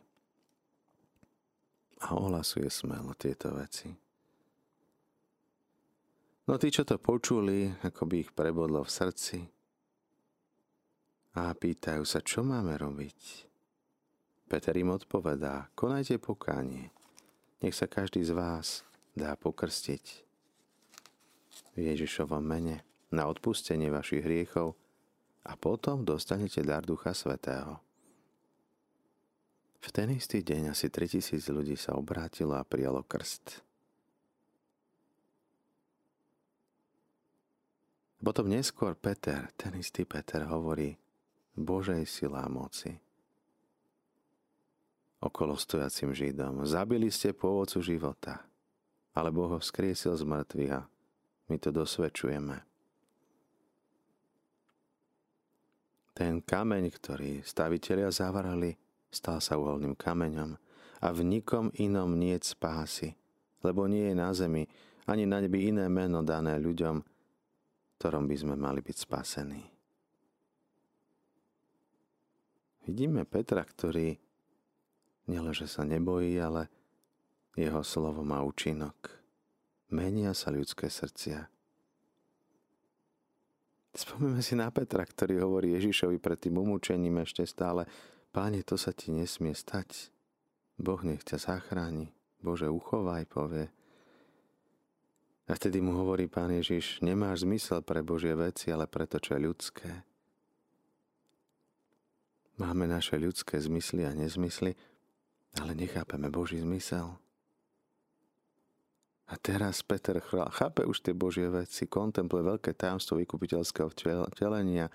A 2.05 2.15
ohlasuje 2.15 2.69
smelo 2.69 3.17
tieto 3.17 3.51
veci. 3.57 3.89
No 6.49 6.57
tí, 6.57 6.73
čo 6.73 6.81
to 6.81 6.97
počuli, 6.97 7.69
ako 7.85 8.09
by 8.09 8.15
ich 8.25 8.31
prebodlo 8.33 8.81
v 8.81 8.89
srdci 8.89 9.37
a 11.37 11.53
pýtajú 11.53 12.01
sa, 12.05 12.25
čo 12.25 12.41
máme 12.41 12.73
robiť. 12.73 13.49
Peter 14.49 14.73
im 14.73 14.89
odpovedá, 14.89 15.69
konajte 15.77 16.17
pokánie. 16.17 16.89
Nech 17.61 17.77
sa 17.77 17.85
každý 17.85 18.25
z 18.25 18.33
vás 18.33 18.81
dá 19.13 19.37
pokrstiť 19.37 20.05
v 21.77 21.93
Ježišovom 21.93 22.41
mene 22.41 22.81
na 23.13 23.29
odpustenie 23.29 23.93
vašich 23.93 24.25
hriechov 24.25 24.73
a 25.49 25.57
potom 25.57 26.05
dostanete 26.05 26.61
dar 26.61 26.85
Ducha 26.85 27.17
Svetého. 27.17 27.81
V 29.81 29.87
ten 29.89 30.13
istý 30.13 30.45
deň 30.45 30.77
asi 30.77 30.93
3000 30.93 31.41
ľudí 31.49 31.73
sa 31.73 31.97
obrátilo 31.97 32.53
a 32.53 32.67
prijalo 32.67 33.01
krst. 33.01 33.65
Potom 38.19 38.51
neskôr 38.51 38.93
Peter, 38.99 39.49
ten 39.57 39.73
istý 39.79 40.05
Peter 40.05 40.45
hovorí 40.45 40.93
Božej 41.57 42.03
sila 42.05 42.45
a 42.45 42.51
moci 42.51 42.93
okolo 45.19 45.59
stojacim 45.59 46.15
Židom. 46.15 46.63
Zabili 46.63 47.11
ste 47.11 47.35
pôvodcu 47.35 47.83
života, 47.83 48.39
ale 49.11 49.35
Boh 49.35 49.51
ho 49.51 49.59
vzkriesil 49.59 50.15
z 50.15 50.23
mŕtvych 50.23 50.71
a 50.71 50.87
my 51.51 51.55
to 51.59 51.69
dosvedčujeme. 51.75 52.68
Ten 56.19 56.43
kameň, 56.43 56.91
ktorý 56.91 57.39
stavitelia 57.47 58.11
zavarali, 58.11 58.75
stal 59.07 59.39
sa 59.39 59.55
uholným 59.55 59.95
kameňom 59.95 60.51
a 60.99 61.07
v 61.15 61.19
nikom 61.23 61.71
inom 61.79 62.19
nie 62.19 62.35
spásy, 62.43 63.15
lebo 63.63 63.87
nie 63.87 64.11
je 64.11 64.15
na 64.19 64.35
zemi 64.35 64.67
ani 65.07 65.23
na 65.23 65.39
nebi 65.39 65.71
iné 65.71 65.87
meno 65.87 66.19
dané 66.19 66.59
ľuďom, 66.59 66.99
ktorom 67.95 68.27
by 68.27 68.35
sme 68.35 68.55
mali 68.59 68.83
byť 68.83 68.97
spasení. 68.99 69.63
Vidíme 72.83 73.23
Petra, 73.23 73.63
ktorý 73.63 74.19
Nielenže 75.29 75.69
sa 75.69 75.85
nebojí, 75.85 76.41
ale 76.41 76.73
jeho 77.53 77.85
slovo 77.85 78.25
má 78.25 78.41
účinok. 78.41 79.13
Menia 79.93 80.33
sa 80.33 80.49
ľudské 80.49 80.89
srdcia. 80.89 81.45
Spomíme 83.89 84.45
si 84.45 84.53
na 84.53 84.69
Petra, 84.69 85.01
ktorý 85.01 85.41
hovorí 85.41 85.73
Ježišovi 85.73 86.21
pred 86.21 86.37
tým 86.37 86.61
umúčením 86.61 87.25
ešte 87.25 87.45
stále, 87.45 87.89
Páne, 88.29 88.61
to 88.61 88.77
sa 88.77 88.93
ti 88.93 89.09
nesmie 89.09 89.57
stať. 89.57 90.13
Boh 90.77 91.01
nech 91.01 91.25
ťa 91.25 91.41
zachráni. 91.41 92.13
Bože, 92.45 92.69
uchovaj, 92.69 93.25
povie. 93.25 93.73
A 95.49 95.57
vtedy 95.57 95.81
mu 95.81 95.97
hovorí 95.97 96.29
Pán 96.29 96.53
Ježiš, 96.53 97.01
nemáš 97.01 97.41
zmysel 97.41 97.81
pre 97.81 98.05
Božie 98.05 98.37
veci, 98.37 98.69
ale 98.69 98.85
pre 98.85 99.09
to, 99.09 99.17
čo 99.17 99.33
je 99.33 99.41
ľudské. 99.41 99.89
Máme 102.61 102.85
naše 102.85 103.17
ľudské 103.17 103.57
zmysly 103.57 104.05
a 104.05 104.13
nezmysly, 104.13 104.77
ale 105.57 105.73
nechápeme 105.73 106.29
Boží 106.29 106.61
zmysel. 106.61 107.17
A 109.29 109.37
teraz 109.37 109.85
Peter 109.85 110.17
chápe 110.25 110.81
už 110.81 111.05
tie 111.05 111.13
Božie 111.13 111.45
veci, 111.53 111.85
kontempluje 111.85 112.49
veľké 112.49 112.73
tajomstvo 112.73 113.21
vykupiteľského 113.21 113.93
vtelenia. 114.33 114.89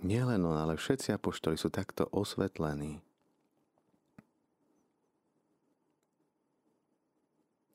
Nielen 0.00 0.40
on, 0.48 0.56
ale 0.56 0.80
všetci 0.80 1.12
apoštoli 1.20 1.60
sú 1.60 1.68
takto 1.68 2.08
osvetlení. 2.08 3.04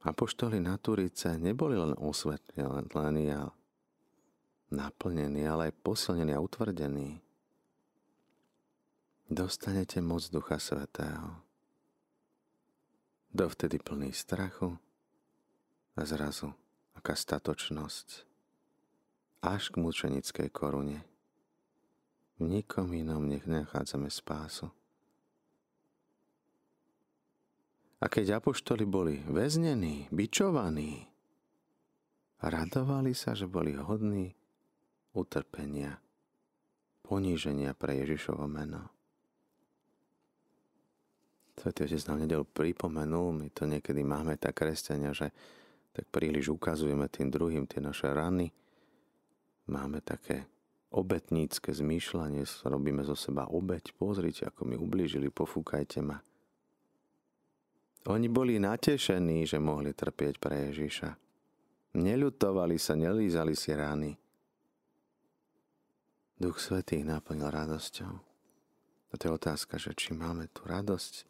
Apoštoli 0.02 0.58
na 0.58 0.82
Turice 0.82 1.38
neboli 1.38 1.78
len 1.78 1.94
osvetlení 1.94 3.30
a 3.30 3.54
naplnení, 4.74 5.46
ale 5.46 5.70
aj 5.70 5.80
posilnení 5.86 6.34
a 6.34 6.42
utvrdení. 6.42 7.22
Dostanete 9.30 10.02
moc 10.02 10.24
Ducha 10.34 10.58
Svetého 10.58 11.48
dovtedy 13.38 13.78
plný 13.78 14.10
strachu 14.18 14.80
a 15.98 16.06
zrazu 16.06 16.54
aká 16.94 17.18
statočnosť 17.18 18.30
až 19.42 19.74
k 19.74 19.82
mučenickej 19.82 20.50
korune. 20.54 21.02
V 22.38 22.46
nikom 22.46 22.94
inom 22.94 23.26
nech 23.26 23.50
nachádzame 23.50 24.14
spásu. 24.14 24.70
A 27.98 28.06
keď 28.06 28.38
apoštoli 28.38 28.86
boli 28.86 29.26
väznení, 29.26 30.06
bičovaní, 30.14 31.10
radovali 32.46 33.18
sa, 33.18 33.34
že 33.34 33.50
boli 33.50 33.74
hodní 33.74 34.38
utrpenia, 35.18 35.98
poníženia 37.02 37.74
pre 37.74 37.98
Ježišovo 38.06 38.46
meno. 38.46 38.86
Svetý 41.58 41.90
Otec 41.90 42.06
nám 42.06 42.22
nedel 42.22 42.46
pripomenul, 42.46 43.34
my 43.34 43.50
to 43.50 43.66
niekedy 43.66 44.06
máme 44.06 44.38
tak 44.38 44.62
kresťania, 44.62 45.10
že 45.10 45.34
tak 45.98 46.06
príliš 46.14 46.54
ukazujeme 46.54 47.10
tým 47.10 47.34
druhým 47.34 47.66
tie 47.66 47.82
naše 47.82 48.06
rany. 48.14 48.54
Máme 49.66 50.06
také 50.06 50.46
obetnícke 50.94 51.74
zmýšľanie, 51.74 52.46
robíme 52.70 53.02
zo 53.02 53.18
seba 53.18 53.50
obeť, 53.50 53.98
pozrite, 53.98 54.46
ako 54.46 54.62
mi 54.70 54.78
ublížili, 54.78 55.34
pofúkajte 55.34 56.06
ma. 56.06 56.22
Oni 58.14 58.30
boli 58.30 58.62
natešení, 58.62 59.50
že 59.50 59.58
mohli 59.58 59.92
trpieť 59.92 60.38
pre 60.38 60.70
Ježiša. 60.70 61.10
Neľutovali 61.98 62.78
sa, 62.78 62.94
nelízali 62.94 63.58
si 63.58 63.74
rány. 63.74 64.14
Duch 66.38 66.62
Svetý 66.62 67.02
naplnil 67.02 67.50
radosťou. 67.50 68.14
A 69.10 69.14
to 69.18 69.24
je 69.26 69.34
otázka, 69.34 69.82
že 69.82 69.98
či 69.98 70.14
máme 70.14 70.46
tú 70.54 70.62
radosť, 70.70 71.26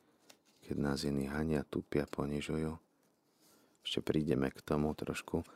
keď 0.67 0.75
nás 0.75 1.07
iní 1.07 1.31
hania, 1.31 1.63
tupia, 1.63 2.03
ponižujú. 2.03 2.86
Ešte 3.87 4.03
prídeme 4.03 4.51
k 4.51 4.59
tomu 4.59 4.91
trošku, 4.91 5.47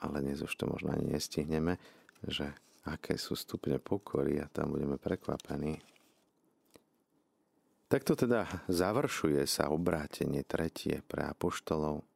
ale 0.00 0.24
dnes 0.24 0.40
už 0.40 0.56
to 0.56 0.64
možno 0.64 0.96
ani 0.96 1.04
nestihneme, 1.04 1.76
že 2.24 2.56
aké 2.88 3.20
sú 3.20 3.36
stupne 3.36 3.76
pokory 3.76 4.40
a 4.40 4.48
tam 4.48 4.72
budeme 4.72 4.96
prekvapení. 4.96 5.84
Takto 7.92 8.16
teda 8.16 8.48
završuje 8.72 9.44
sa 9.44 9.68
obrátenie 9.68 10.40
tretie 10.48 11.04
pre 11.04 11.28
apoštolov. 11.28 12.08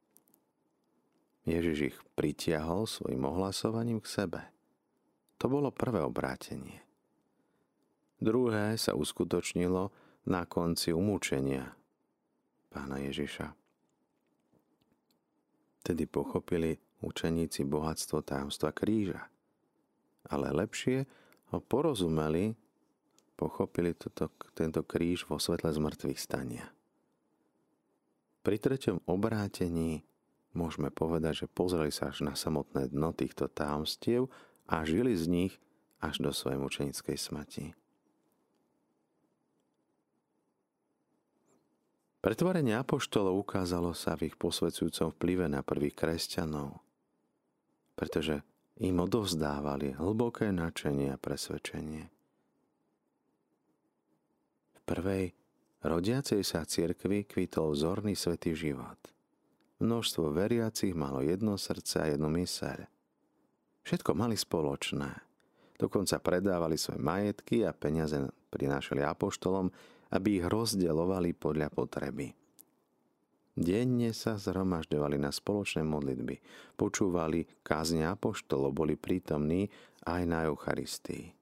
Ježiš 1.45 1.77
ich 1.93 1.97
pritiahol 2.17 2.89
svojim 2.89 3.21
ohlasovaním 3.29 4.01
k 4.01 4.09
sebe. 4.09 4.41
To 5.37 5.53
bolo 5.53 5.69
prvé 5.69 6.01
obrátenie. 6.01 6.81
Druhé 8.17 8.73
sa 8.73 8.97
uskutočnilo 8.97 9.93
na 10.25 10.49
konci 10.49 10.97
umúčenia 10.97 11.77
pána 12.73 12.97
Ježiša. 13.05 13.68
Tedy 15.83 16.05
pochopili 16.05 16.77
učeníci 16.99 17.63
bohatstvo 17.63 18.21
tajomstva 18.21 18.75
kríža. 18.75 19.31
Ale 20.27 20.51
lepšie 20.51 21.07
ho 21.49 21.57
porozumeli, 21.63 22.53
pochopili 23.39 23.95
toto, 23.95 24.29
tento 24.51 24.83
kríž 24.83 25.25
vo 25.25 25.39
svetle 25.39 25.71
zmrtvých 25.71 26.19
stania. 26.19 26.67
Pri 28.43 28.59
treťom 28.59 29.03
obrátení 29.07 30.03
môžeme 30.55 30.91
povedať, 30.91 31.45
že 31.45 31.51
pozreli 31.51 31.91
sa 31.91 32.11
až 32.11 32.27
na 32.27 32.35
samotné 32.35 32.91
dno 32.91 33.15
týchto 33.15 33.47
tajomstiev 33.47 34.27
a 34.67 34.83
žili 34.83 35.15
z 35.15 35.25
nich 35.27 35.53
až 35.99 36.23
do 36.23 36.31
svojej 36.31 36.59
mučenickej 36.59 37.17
smrti. 37.19 37.65
Pretvorenie 42.19 42.75
apoštolov 42.75 43.47
ukázalo 43.47 43.95
sa 43.95 44.19
v 44.19 44.27
ich 44.27 44.35
posvedcujúcom 44.35 45.15
vplyve 45.15 45.47
na 45.47 45.63
prvých 45.63 45.95
kresťanov, 45.95 46.83
pretože 47.95 48.43
im 48.83 48.99
odovzdávali 48.99 49.95
hlboké 49.95 50.51
načenie 50.51 51.15
a 51.15 51.19
presvedčenie. 51.19 52.11
V 54.75 54.79
prvej 54.83 55.31
rodiacej 55.79 56.43
sa 56.43 56.67
cirkvi 56.67 57.23
kvitol 57.23 57.71
vzorný 57.71 58.19
svetý 58.19 58.51
život. 58.51 58.99
Množstvo 59.79 60.35
veriacich 60.35 60.91
malo 60.91 61.23
jedno 61.23 61.55
srdce 61.55 62.03
a 62.03 62.11
jednu 62.11 62.27
myseľ. 62.27 62.83
Všetko 63.87 64.11
mali 64.11 64.35
spoločné. 64.35 65.23
Dokonca 65.79 66.19
predávali 66.19 66.75
svoje 66.75 66.99
majetky 66.99 67.63
a 67.63 67.71
peniaze 67.71 68.19
prinášali 68.51 68.99
apoštolom, 69.07 69.71
aby 70.13 70.41
ich 70.41 70.45
rozdielovali 70.45 71.37
podľa 71.37 71.69
potreby. 71.69 72.33
Denne 73.59 74.15
sa 74.15 74.39
zhromažďovali 74.39 75.19
na 75.19 75.35
spoločné 75.35 75.83
modlitby, 75.83 76.39
počúvali 76.79 77.43
kázne 77.59 78.07
apoštolov, 78.07 78.71
boli 78.71 78.95
prítomní 78.95 79.67
aj 80.07 80.21
na 80.23 80.47
Eucharistii. 80.47 81.35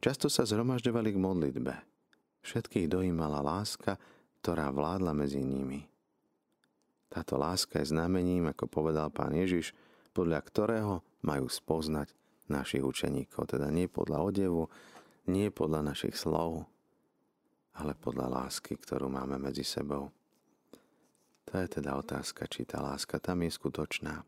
Často 0.00 0.32
sa 0.32 0.48
zhromažďovali 0.48 1.12
k 1.12 1.18
modlitbe. 1.20 1.74
Všetkých 2.42 2.88
dojímala 2.88 3.44
láska, 3.44 4.00
ktorá 4.40 4.72
vládla 4.72 5.12
medzi 5.14 5.44
nimi. 5.44 5.86
Táto 7.12 7.36
láska 7.36 7.84
je 7.84 7.92
znamením, 7.92 8.48
ako 8.48 8.64
povedal 8.72 9.12
pán 9.12 9.36
Ježiš, 9.36 9.76
podľa 10.16 10.40
ktorého 10.40 10.94
majú 11.20 11.46
spoznať 11.52 12.16
našich 12.48 12.80
učeníkov. 12.80 13.52
Teda 13.52 13.68
nie 13.68 13.92
podľa 13.92 14.24
odevu, 14.24 14.72
nie 15.28 15.52
podľa 15.52 15.92
našich 15.92 16.16
slov, 16.16 16.64
ale 17.78 17.96
podľa 17.96 18.28
lásky, 18.28 18.76
ktorú 18.76 19.08
máme 19.08 19.40
medzi 19.40 19.64
sebou. 19.64 20.12
To 21.48 21.52
je 21.56 21.66
teda 21.68 21.96
otázka, 21.96 22.48
či 22.48 22.64
tá 22.68 22.80
láska 22.80 23.20
tam 23.20 23.44
je 23.44 23.50
skutočná. 23.52 24.24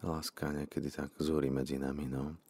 Láska 0.00 0.52
niekedy 0.56 0.88
tak 0.88 1.12
zúri 1.20 1.52
medzi 1.52 1.76
nami, 1.76 2.08
no. 2.08 2.40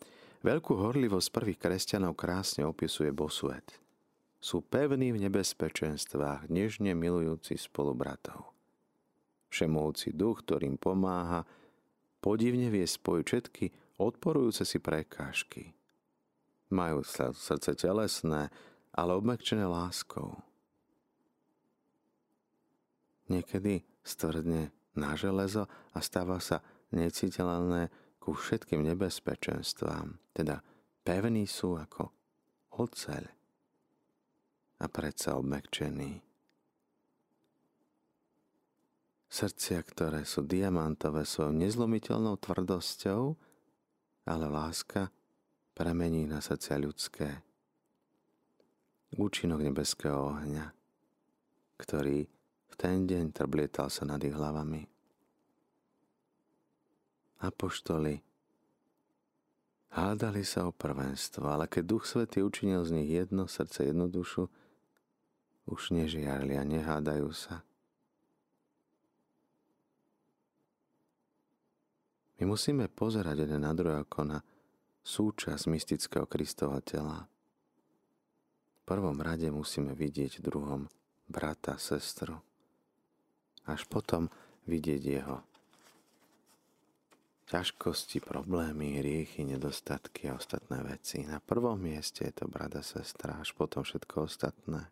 Veľkú 0.40 0.79
horlivosť 0.79 1.29
prvých 1.35 1.59
kresťanov 1.61 2.14
krásne 2.16 2.64
opisuje 2.64 3.11
Bosuet. 3.12 3.66
Sú 4.40 4.64
pevní 4.64 5.12
v 5.12 5.29
nebezpečenstvách, 5.29 6.49
nežne 6.49 6.97
milujúci 6.97 7.61
spolubratov. 7.61 8.55
Všemovúci 9.53 10.16
duch, 10.16 10.47
ktorým 10.47 10.81
pomáha, 10.81 11.45
podivne 12.25 12.73
vie 12.73 12.87
spojiť 12.87 13.25
všetky 13.27 13.64
odporujúce 14.01 14.64
si 14.64 14.81
prekážky. 14.81 15.77
Majú 16.70 17.02
srdce 17.35 17.74
telesné, 17.74 18.50
ale 18.94 19.11
obmekčené 19.14 19.66
láskou. 19.66 20.38
Niekedy 23.30 23.87
stvrdne 24.02 24.74
na 24.98 25.14
železo 25.14 25.70
a 25.94 25.98
stáva 26.02 26.42
sa 26.42 26.62
neciteľné 26.90 27.90
ku 28.18 28.35
všetkým 28.35 28.83
nebezpečenstvám, 28.83 30.18
teda 30.35 30.62
pevní 31.06 31.46
sú 31.46 31.78
ako 31.78 32.11
oceľ 32.74 33.24
a 34.80 34.87
predsa 34.90 35.38
obmekčení. 35.38 36.18
Srdcia, 39.30 39.78
ktoré 39.87 40.26
sú 40.26 40.42
diamantové 40.42 41.22
svojou 41.22 41.54
nezlomiteľnou 41.54 42.35
tvrdosťou, 42.42 43.22
ale 44.26 44.46
láska 44.50 45.14
premení 45.74 46.26
na 46.26 46.42
srdcia 46.42 46.76
ľudské. 46.78 47.42
Účinok 49.18 49.61
nebeského 49.66 50.35
ohňa, 50.37 50.70
ktorý 51.80 52.30
v 52.70 52.74
ten 52.78 53.06
deň 53.11 53.35
trblietal 53.35 53.90
sa 53.90 54.06
nad 54.06 54.22
ich 54.22 54.35
hlavami. 54.35 54.87
Apoštoli 57.40 58.20
hádali 59.90 60.46
sa 60.46 60.68
o 60.68 60.72
prvenstvo, 60.72 61.50
ale 61.50 61.66
keď 61.66 61.83
Duch 61.83 62.04
Svetý 62.06 62.46
učinil 62.46 62.87
z 62.87 62.94
nich 62.94 63.11
jedno 63.11 63.50
srdce, 63.50 63.90
jednu 63.90 64.06
dušu, 64.06 64.46
už 65.66 65.90
nežiarli 65.94 66.54
a 66.59 66.62
nehádajú 66.62 67.30
sa. 67.35 67.62
My 72.40 72.48
musíme 72.48 72.88
pozerať 72.88 73.44
jeden 73.44 73.68
na 73.68 73.76
druhého 73.76 74.09
ako 74.09 74.40
súčasť 75.11 75.66
mystického 75.66 76.23
Kristova 76.31 76.79
tela. 76.79 77.27
V 78.79 78.83
prvom 78.87 79.18
rade 79.18 79.51
musíme 79.51 79.90
vidieť 79.90 80.38
druhom 80.38 80.87
brata, 81.27 81.75
sestru. 81.83 82.38
Až 83.66 83.90
potom 83.90 84.31
vidieť 84.70 85.03
jeho 85.03 85.42
ťažkosti, 87.51 88.23
problémy, 88.23 89.03
hriechy, 89.03 89.42
nedostatky 89.42 90.31
a 90.31 90.38
ostatné 90.38 90.87
veci. 90.87 91.27
Na 91.27 91.42
prvom 91.42 91.75
mieste 91.75 92.23
je 92.23 92.31
to 92.31 92.46
brada, 92.46 92.79
sestra, 92.87 93.42
až 93.42 93.51
potom 93.59 93.83
všetko 93.83 94.31
ostatné. 94.31 94.87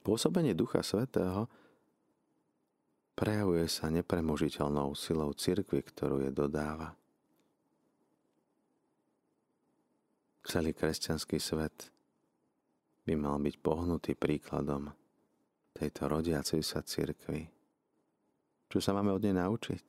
Pôsobenie 0.00 0.56
Ducha 0.56 0.80
Svetého 0.80 1.48
prejavuje 3.12 3.68
sa 3.68 3.92
nepremožiteľnou 3.92 4.96
silou 4.96 5.36
cirkvi, 5.36 5.84
ktorú 5.84 6.24
je 6.24 6.32
dodáva. 6.32 6.96
Celý 10.44 10.76
kresťanský 10.76 11.40
svet 11.40 11.88
by 13.08 13.16
mal 13.16 13.40
byť 13.40 13.54
pohnutý 13.64 14.12
príkladom 14.12 14.92
tejto 15.72 16.06
rodiacej 16.06 16.60
sa 16.60 16.84
cirkvi. 16.84 17.48
Čo 18.68 18.78
sa 18.78 18.92
máme 18.92 19.10
od 19.10 19.24
nej 19.24 19.34
naučiť? 19.34 19.86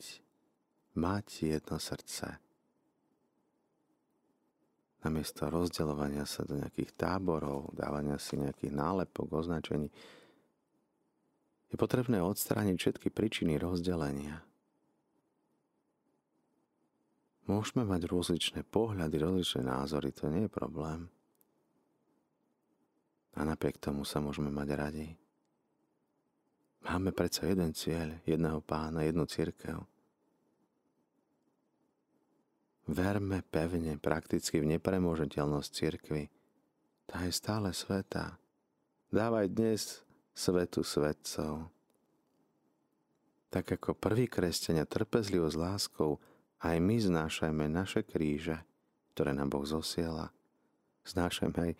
Mať 0.95 1.27
jedno 1.43 1.75
srdce. 1.75 2.39
Namiesto 5.05 5.45
rozdeľovania 5.51 6.25
sa 6.25 6.47
do 6.47 6.57
nejakých 6.57 6.97
táborov, 6.97 7.75
dávania 7.75 8.17
si 8.17 8.39
nejakých 8.39 8.73
nálepok, 8.73 9.37
označení, 9.37 9.91
je 11.69 11.75
potrebné 11.77 12.23
odstrániť 12.23 12.75
všetky 12.79 13.07
príčiny 13.11 13.59
rozdelenia. 13.59 14.41
Môžeme 17.45 17.85
mať 17.85 18.09
rozličné 18.09 18.65
pohľady, 18.65 19.21
rozličné 19.21 19.69
názory, 19.69 20.09
to 20.09 20.25
nie 20.33 20.49
je 20.49 20.51
problém. 20.51 21.05
A 23.37 23.45
napriek 23.45 23.77
tomu 23.77 24.01
sa 24.01 24.17
môžeme 24.17 24.49
mať 24.49 24.69
radi. 24.73 25.07
Máme 26.85 27.13
predsa 27.13 27.45
jeden 27.45 27.73
cieľ, 27.73 28.17
jedného 28.25 28.61
pána, 28.61 29.05
jednu 29.05 29.25
církev. 29.25 29.81
Verme 32.85 33.41
pevne, 33.41 33.97
prakticky 33.97 34.61
v 34.61 34.77
nepremožiteľnosť 34.77 35.69
církvy. 35.73 36.29
Tá 37.09 37.25
je 37.25 37.33
stále 37.33 37.73
svetá. 37.73 38.37
Dávaj 39.09 39.49
dnes 39.49 40.05
svetu 40.37 40.85
svetcov. 40.85 41.69
Tak 43.49 43.81
ako 43.81 43.97
prví 43.97 44.29
kresťania 44.29 44.85
trpezlivo 44.85 45.49
s 45.49 45.57
láskou, 45.57 46.21
aj 46.65 46.77
my 46.81 46.97
znášajme 46.97 47.65
naše 47.69 48.01
kríže, 48.01 48.57
ktoré 49.13 49.37
nám 49.37 49.53
Boh 49.53 49.65
zosiela. 49.69 50.33
Znášajme 51.05 51.59
aj 51.61 51.73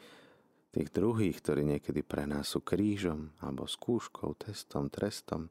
tých 0.69 0.89
druhých, 0.93 1.41
ktorí 1.41 1.65
niekedy 1.65 2.05
pre 2.05 2.29
nás 2.29 2.53
sú 2.53 2.61
krížom, 2.61 3.33
alebo 3.41 3.65
skúškou, 3.65 4.37
testom, 4.37 4.93
trestom. 4.93 5.49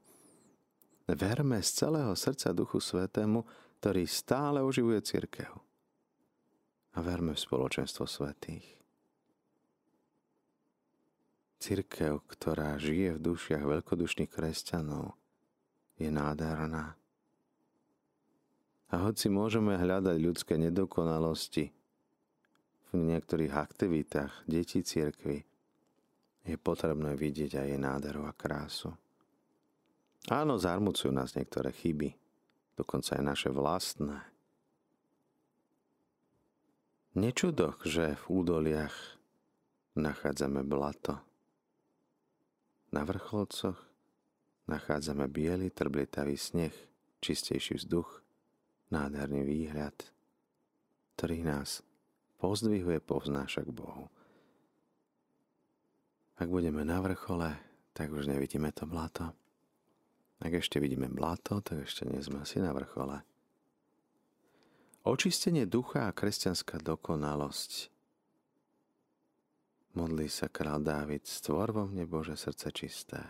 Verme 1.03 1.59
z 1.59 1.83
celého 1.83 2.15
srdca 2.15 2.55
Duchu 2.55 2.79
Svetému, 2.79 3.43
ktorý 3.83 4.07
stále 4.07 4.63
oživuje 4.63 5.03
církev. 5.03 5.51
A 6.95 7.03
verme 7.03 7.35
v 7.35 7.43
spoločenstvo 7.43 8.07
svetých. 8.07 8.63
Cirkev, 11.59 12.23
ktorá 12.29 12.79
žije 12.79 13.17
v 13.19 13.23
dušiach 13.25 13.65
veľkodušných 13.65 14.31
kresťanov, 14.31 15.17
je 15.99 16.07
nádherná. 16.07 16.95
A 18.95 19.03
hoci 19.03 19.27
môžeme 19.27 19.75
hľadať 19.75 20.15
ľudské 20.23 20.55
nedokonalosti 20.55 21.67
v 22.95 23.03
niektorých 23.03 23.51
aktivitách 23.51 24.47
detí 24.47 24.87
cirkvy, 24.87 25.43
je 26.47 26.55
potrebné 26.55 27.11
vidieť 27.19 27.59
aj 27.59 27.67
jej 27.75 27.75
nádheru 27.75 28.23
a 28.23 28.31
krásu. 28.31 28.95
Áno, 30.31 30.55
zarmucujú 30.55 31.11
nás 31.11 31.35
niektoré 31.35 31.75
chyby, 31.75 32.15
dokonca 32.79 33.19
aj 33.19 33.23
naše 33.35 33.49
vlastné. 33.51 34.23
Nečudoch, 37.19 37.83
že 37.83 38.15
v 38.15 38.23
údoliach 38.31 38.95
nachádzame 39.99 40.63
blato, 40.63 41.19
na 42.95 43.03
vrcholcoch 43.03 43.75
nachádzame 44.71 45.27
biely 45.27 45.67
trblietavý 45.67 46.39
sneh, 46.39 46.71
čistejší 47.19 47.75
vzduch, 47.75 48.24
nádherný 48.89 49.41
výhľad, 49.45 49.95
ktorý 51.15 51.45
nás 51.45 51.85
pozdvihuje, 52.37 53.01
povznáša 53.01 53.65
k 53.65 53.71
Bohu. 53.71 54.11
Ak 56.35 56.51
budeme 56.51 56.83
na 56.83 56.99
vrchole, 56.99 57.55
tak 57.95 58.11
už 58.11 58.27
nevidíme 58.27 58.69
to 58.75 58.83
blato. 58.83 59.31
Ak 60.43 60.51
ešte 60.51 60.83
vidíme 60.83 61.07
blato, 61.07 61.63
tak 61.63 61.87
ešte 61.87 62.03
nie 62.03 62.19
sme 62.19 62.43
asi 62.43 62.59
na 62.59 62.75
vrchole. 62.75 63.23
Očistenie 65.07 65.63
ducha 65.63 66.11
a 66.11 66.15
kresťanská 66.15 66.81
dokonalosť 66.83 67.95
Modlí 69.95 70.27
sa 70.27 70.51
král 70.51 70.83
Dávid, 70.83 71.23
stvor 71.23 71.71
vo 71.71 71.87
mne 71.87 72.03
Bože 72.03 72.35
srdce 72.35 72.67
čisté. 72.75 73.23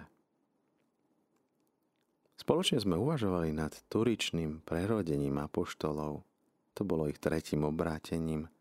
Spoločne 2.35 2.83
sme 2.83 2.99
uvažovali 2.99 3.55
nad 3.55 3.71
turičným 3.87 4.63
prerodením 4.63 5.39
apoštolov. 5.39 6.23
To 6.75 6.81
bolo 6.83 7.07
ich 7.07 7.19
tretím 7.19 7.63
obrátením. 7.63 8.51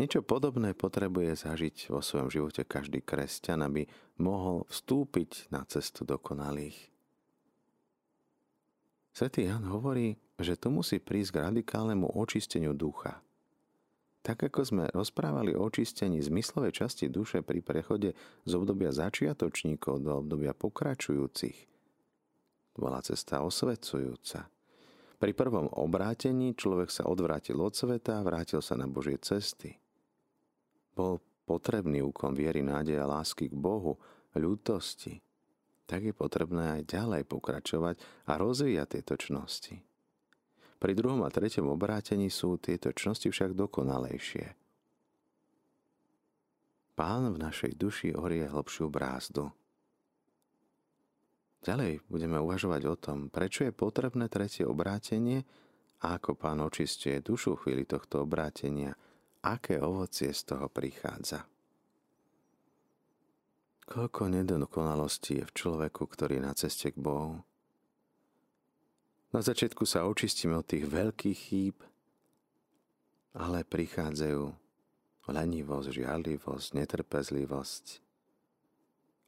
Niečo 0.00 0.26
podobné 0.26 0.74
potrebuje 0.74 1.38
zažiť 1.38 1.92
vo 1.92 2.02
svojom 2.02 2.32
živote 2.32 2.66
každý 2.66 2.98
kresťan, 3.04 3.62
aby 3.62 3.86
mohol 4.18 4.66
vstúpiť 4.66 5.54
na 5.54 5.62
cestu 5.68 6.02
dokonalých. 6.02 6.90
Svetý 9.14 9.46
Jan 9.46 9.70
hovorí, 9.70 10.18
že 10.42 10.58
tu 10.58 10.74
musí 10.74 10.98
prísť 10.98 11.30
k 11.30 11.42
radikálnemu 11.46 12.10
očisteniu 12.10 12.74
ducha– 12.74 13.20
tak 14.24 14.40
ako 14.40 14.60
sme 14.64 14.84
rozprávali 14.88 15.52
o 15.52 15.68
očistení 15.68 16.24
zmyslovej 16.24 16.72
časti 16.72 17.12
duše 17.12 17.44
pri 17.44 17.60
prechode 17.60 18.16
z 18.48 18.52
obdobia 18.56 18.88
začiatočníkov 18.88 20.00
do 20.00 20.16
obdobia 20.16 20.56
pokračujúcich, 20.56 21.68
bola 22.74 23.00
cesta 23.00 23.42
osvecujúca. 23.42 24.50
Pri 25.14 25.32
prvom 25.32 25.70
obrátení 25.78 26.52
človek 26.52 26.90
sa 26.90 27.06
odvrátil 27.08 27.56
od 27.62 27.72
sveta 27.72 28.20
a 28.20 28.26
vrátil 28.26 28.60
sa 28.60 28.74
na 28.76 28.90
Božie 28.90 29.16
cesty. 29.22 29.78
bol 30.94 31.18
potrebný 31.44 32.02
úkon 32.02 32.34
viery, 32.36 32.62
nádeje 32.62 33.00
a 33.00 33.08
lásky 33.08 33.50
k 33.50 33.56
Bohu, 33.56 33.98
ľútosti, 34.34 35.22
tak 35.84 36.04
je 36.04 36.14
potrebné 36.16 36.80
aj 36.80 36.82
ďalej 36.90 37.22
pokračovať 37.28 37.96
a 38.28 38.32
rozvíjať 38.40 38.88
tieto 38.98 39.14
čnosti. 39.14 39.74
Pri 40.80 40.92
druhom 40.92 41.24
a 41.24 41.32
treťom 41.32 41.72
obrátení 41.72 42.28
sú 42.28 42.60
tieto 42.60 42.92
čnosti 42.92 43.30
však 43.30 43.56
dokonalejšie. 43.56 44.46
Pán 46.94 47.32
v 47.32 47.36
našej 47.40 47.74
duši 47.74 48.14
orie 48.14 48.46
hlbšiu 48.46 48.86
brázdu. 48.86 49.50
Ďalej 51.64 52.04
budeme 52.12 52.36
uvažovať 52.36 52.82
o 52.84 52.96
tom, 53.00 53.18
prečo 53.32 53.64
je 53.64 53.72
potrebné 53.72 54.28
tretie 54.28 54.68
obrátenie 54.68 55.48
a 56.04 56.20
ako 56.20 56.36
pán 56.36 56.60
očistuje 56.60 57.24
dušu 57.24 57.56
chvíli 57.56 57.88
tohto 57.88 58.20
obrátenia, 58.20 58.92
aké 59.40 59.80
ovocie 59.80 60.28
z 60.36 60.44
toho 60.44 60.68
prichádza. 60.68 61.48
Koľko 63.88 64.28
nedokonalostí 64.28 65.40
je 65.40 65.48
v 65.48 65.56
človeku, 65.56 66.04
ktorý 66.04 66.44
na 66.44 66.52
ceste 66.52 66.92
k 66.92 67.00
Bohu. 67.00 67.40
Na 69.32 69.40
začiatku 69.40 69.88
sa 69.88 70.04
očistíme 70.04 70.60
od 70.60 70.68
tých 70.68 70.84
veľkých 70.84 71.38
chýb, 71.48 71.80
ale 73.32 73.64
prichádzajú 73.64 74.52
lenivosť, 75.32 75.88
žiarlivosť, 75.90 76.68
netrpezlivosť. 76.76 78.03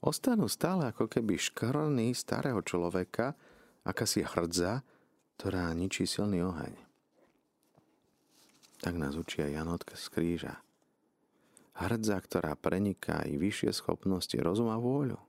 Ostanú 0.04 0.46
stále 0.46 0.92
ako 0.92 1.08
keby 1.08 1.40
škrný 1.40 2.12
starého 2.12 2.60
človeka, 2.62 3.34
akási 3.82 4.22
hrdza, 4.22 4.84
ktorá 5.36 5.72
ničí 5.72 6.04
silný 6.04 6.44
oheň. 6.44 6.74
Tak 8.80 8.94
nás 8.96 9.16
učia 9.16 9.48
Janotka 9.48 9.96
z 9.96 10.06
kríža 10.12 10.54
hrdza, 11.76 12.16
ktorá 12.16 12.56
preniká 12.56 13.20
i 13.28 13.36
vyššie 13.36 13.70
schopnosti 13.76 14.36
rozum 14.40 14.72
a 14.72 14.80
vôľu. 14.80 15.20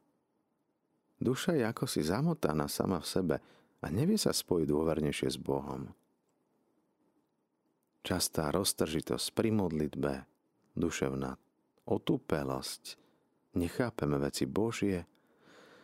Duša 1.19 1.57
je 1.57 1.65
ako 1.65 1.85
si 1.89 2.05
zamotaná 2.05 2.69
sama 2.71 3.01
v 3.03 3.09
sebe 3.09 3.35
a 3.83 3.85
nevie 3.91 4.15
sa 4.15 4.31
spojiť 4.31 4.67
dôvernejšie 4.69 5.29
s 5.33 5.37
Bohom. 5.41 5.91
Častá 8.05 8.47
roztržitosť 8.55 9.35
pri 9.35 9.49
modlitbe, 9.51 10.13
duševná 10.79 11.35
otúpelosť, 11.83 12.95
nechápeme 13.57 14.21
veci 14.21 14.45
Božie, 14.45 15.03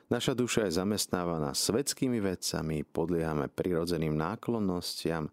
Naša 0.04 0.38
duša 0.38 0.70
je 0.70 0.78
zamestnávaná 0.78 1.58
svetskými 1.58 2.22
vecami, 2.22 2.86
podliehame 2.86 3.50
prirodzeným 3.50 4.14
náklonnostiam, 4.14 5.26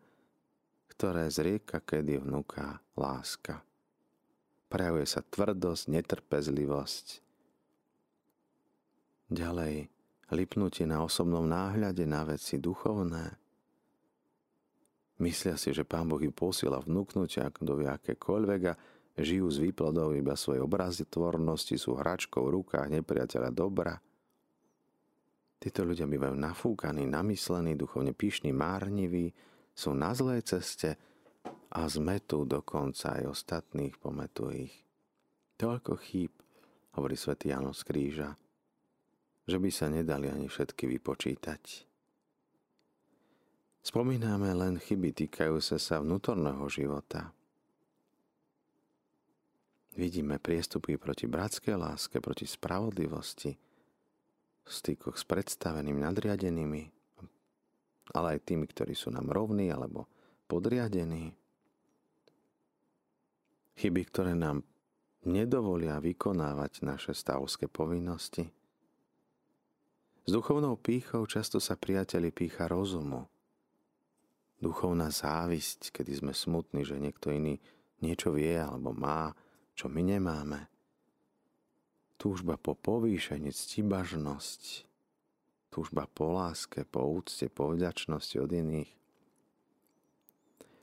ktoré 0.88 1.28
zrieka 1.28 1.84
kedy 1.84 2.22
vnúka 2.22 2.80
láska 2.96 3.60
prejavuje 4.70 5.04
sa 5.04 5.20
tvrdosť, 5.26 5.90
netrpezlivosť. 5.90 7.06
Ďalej, 9.26 9.90
lipnutie 10.30 10.86
na 10.86 11.02
osobnom 11.02 11.42
náhľade 11.42 12.06
na 12.06 12.22
veci 12.22 12.62
duchovné. 12.62 13.34
Myslia 15.20 15.58
si, 15.58 15.74
že 15.74 15.84
Pán 15.84 16.08
Boh 16.08 16.22
im 16.22 16.32
posiela 16.32 16.80
vnúknutia, 16.80 17.50
kto 17.52 17.76
vie 17.76 17.90
akékoľvek 17.90 18.60
a 18.70 18.74
žijú 19.22 19.46
z 19.52 19.70
výplodov 19.70 20.16
iba 20.16 20.34
svojej 20.34 20.64
tvornosti, 21.08 21.76
sú 21.76 21.96
hračkou 21.96 22.46
v 22.46 22.60
rukách 22.60 22.88
nepriateľa 22.90 23.50
dobra. 23.52 23.96
Títo 25.60 25.84
ľudia 25.84 26.08
bývajú 26.08 26.34
nafúkaní, 26.36 27.04
namyslení, 27.04 27.76
duchovne 27.76 28.16
pyšní, 28.16 28.50
márniví, 28.56 29.32
sú 29.76 29.92
na 29.92 30.16
zlej 30.16 30.44
ceste, 30.44 30.96
a 31.70 31.86
zmetú 31.86 32.42
dokonca 32.42 33.14
aj 33.14 33.30
ostatných, 33.30 33.94
pometú 34.02 34.50
ich. 34.50 34.74
Toľko 35.54 35.92
chýb, 36.02 36.34
hovorí 36.98 37.14
svätý 37.14 37.54
Jano 37.54 37.70
z 37.70 37.82
kríža, 37.86 38.28
že 39.46 39.56
by 39.62 39.70
sa 39.70 39.86
nedali 39.86 40.26
ani 40.26 40.50
všetky 40.50 40.90
vypočítať. 40.98 41.62
Spomíname 43.80 44.50
len 44.52 44.76
chyby 44.76 45.14
týkajúce 45.14 45.78
sa 45.80 46.02
vnútorného 46.02 46.66
života. 46.68 47.32
Vidíme 49.98 50.38
priestupy 50.38 50.94
proti 50.94 51.26
bratskej 51.26 51.74
láske, 51.74 52.22
proti 52.22 52.46
spravodlivosti, 52.46 53.58
v 54.62 54.70
stykoch 54.70 55.18
s 55.18 55.26
predstavenými 55.26 56.06
nadriadenými, 56.06 56.82
ale 58.14 58.38
aj 58.38 58.46
tými, 58.46 58.70
ktorí 58.70 58.94
sú 58.94 59.10
nám 59.10 59.26
rovní 59.34 59.74
alebo 59.74 60.06
podriadení. 60.46 61.34
Chyby, 63.74 64.02
ktoré 64.12 64.38
nám 64.38 64.62
nedovolia 65.26 65.98
vykonávať 65.98 66.86
naše 66.86 67.12
stavské 67.16 67.66
povinnosti. 67.66 68.46
S 70.24 70.30
duchovnou 70.30 70.78
pýchou 70.78 71.26
často 71.26 71.58
sa 71.58 71.74
priateli 71.74 72.30
pícha 72.30 72.70
rozumu. 72.70 73.26
Duchovná 74.60 75.08
závisť, 75.08 75.90
kedy 75.96 76.12
sme 76.20 76.32
smutní, 76.36 76.84
že 76.84 77.00
niekto 77.00 77.32
iný 77.32 77.56
niečo 78.04 78.30
vie 78.36 78.54
alebo 78.54 78.92
má, 78.92 79.32
čo 79.80 79.88
my 79.88 80.04
nemáme. 80.04 80.68
Túžba 82.20 82.60
po 82.60 82.76
povýšení, 82.76 83.48
ctibažnosť, 83.48 84.84
túžba 85.72 86.04
po 86.04 86.36
láske, 86.36 86.84
po 86.84 87.08
úcte, 87.08 87.48
po 87.48 87.72
vďačnosti 87.72 88.36
od 88.36 88.50
iných. 88.52 88.92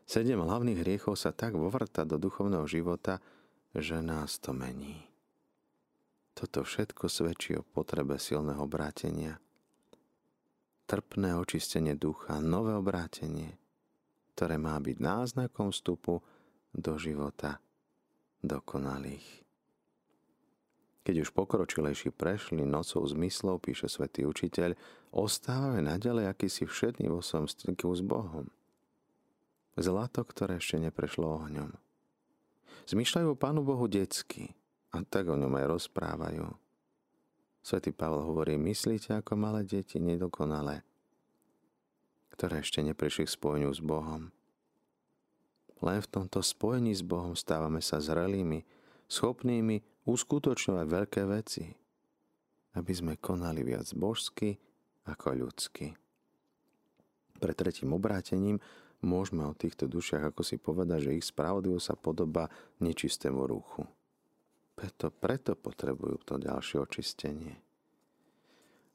Sedem 0.10 0.42
hlavných 0.42 0.82
hriechov 0.82 1.14
sa 1.14 1.30
tak 1.30 1.54
vovrta 1.54 2.10
do 2.10 2.18
duchovného 2.18 2.66
života, 2.66 3.22
že 3.78 4.02
nás 4.02 4.42
to 4.42 4.50
mení. 4.50 5.06
Toto 6.34 6.66
všetko 6.66 7.06
svedčí 7.06 7.54
o 7.54 7.62
potrebe 7.62 8.18
silného 8.18 8.66
obrátenia. 8.66 9.38
Trpné 10.90 11.38
očistenie 11.38 11.94
ducha, 11.94 12.42
nové 12.42 12.74
obrátenie, 12.74 13.62
ktoré 14.34 14.58
má 14.58 14.74
byť 14.82 14.98
náznakom 14.98 15.70
vstupu 15.70 16.26
do 16.74 16.98
života 16.98 17.62
dokonalých. 18.44 19.46
Keď 21.08 21.16
už 21.24 21.30
pokročilejší 21.32 22.12
prešli 22.12 22.68
nocou 22.68 23.06
zmyslov, 23.08 23.64
píše 23.64 23.88
svätý 23.88 24.28
učiteľ, 24.28 24.76
ostávame 25.16 25.80
naďalej 25.80 26.28
akýsi 26.28 26.68
všetný 26.68 27.08
vo 27.08 27.24
svojom 27.24 27.48
styku 27.48 27.96
s 27.96 28.04
Bohom 28.04 28.52
zlato, 29.78 30.26
ktoré 30.26 30.58
ešte 30.58 30.82
neprešlo 30.82 31.46
ohňom. 31.46 31.70
Zmýšľajú 32.90 33.28
o 33.34 33.40
Pánu 33.40 33.62
Bohu 33.62 33.86
detsky 33.86 34.58
a 34.92 35.06
tak 35.06 35.30
o 35.30 35.38
ňom 35.38 35.54
aj 35.54 35.66
rozprávajú. 35.78 36.46
Svetý 37.62 37.92
Pavel 37.94 38.24
hovorí, 38.24 38.56
myslíte 38.56 39.14
ako 39.20 39.36
malé 39.38 39.68
deti 39.68 40.00
nedokonalé, 40.00 40.88
ktoré 42.34 42.64
ešte 42.64 42.82
neprišli 42.82 43.28
k 43.28 43.36
spojeniu 43.36 43.72
s 43.76 43.84
Bohom. 43.84 44.32
Len 45.82 46.00
v 46.02 46.10
tomto 46.10 46.42
spojení 46.42 46.94
s 46.94 47.06
Bohom 47.06 47.38
stávame 47.38 47.86
sa 47.86 48.02
zrelými, 48.02 48.66
schopnými 49.06 50.06
uskutočňovať 50.10 50.86
veľké 50.90 51.22
veci, 51.30 51.70
aby 52.74 52.92
sme 52.94 53.22
konali 53.22 53.62
viac 53.62 53.92
božsky 53.94 54.58
ako 55.06 55.48
ľudsky. 55.48 55.94
Pre 57.38 57.54
tretím 57.54 57.94
obrátením 57.94 58.58
môžeme 59.06 59.46
o 59.46 59.54
týchto 59.54 59.86
dušiach 59.86 60.34
ako 60.34 60.42
si 60.42 60.58
povedať, 60.58 61.12
že 61.12 61.16
ich 61.22 61.30
spravodlivosť 61.30 61.86
sa 61.86 61.96
podoba 61.96 62.50
nečistému 62.82 63.46
ruchu. 63.46 63.86
Preto, 64.78 65.10
preto 65.10 65.58
potrebujú 65.58 66.18
to 66.26 66.34
ďalšie 66.38 66.82
očistenie. 66.82 67.58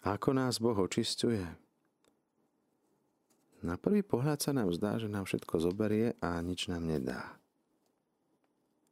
A 0.02 0.18
ako 0.18 0.34
nás 0.34 0.58
Boh 0.58 0.74
očistuje? 0.74 1.42
Na 3.62 3.78
prvý 3.78 4.02
pohľad 4.02 4.42
sa 4.42 4.50
nám 4.50 4.74
zdá, 4.74 4.98
že 4.98 5.06
nám 5.06 5.22
všetko 5.22 5.62
zoberie 5.62 6.18
a 6.18 6.42
nič 6.42 6.66
nám 6.66 6.82
nedá. 6.82 7.38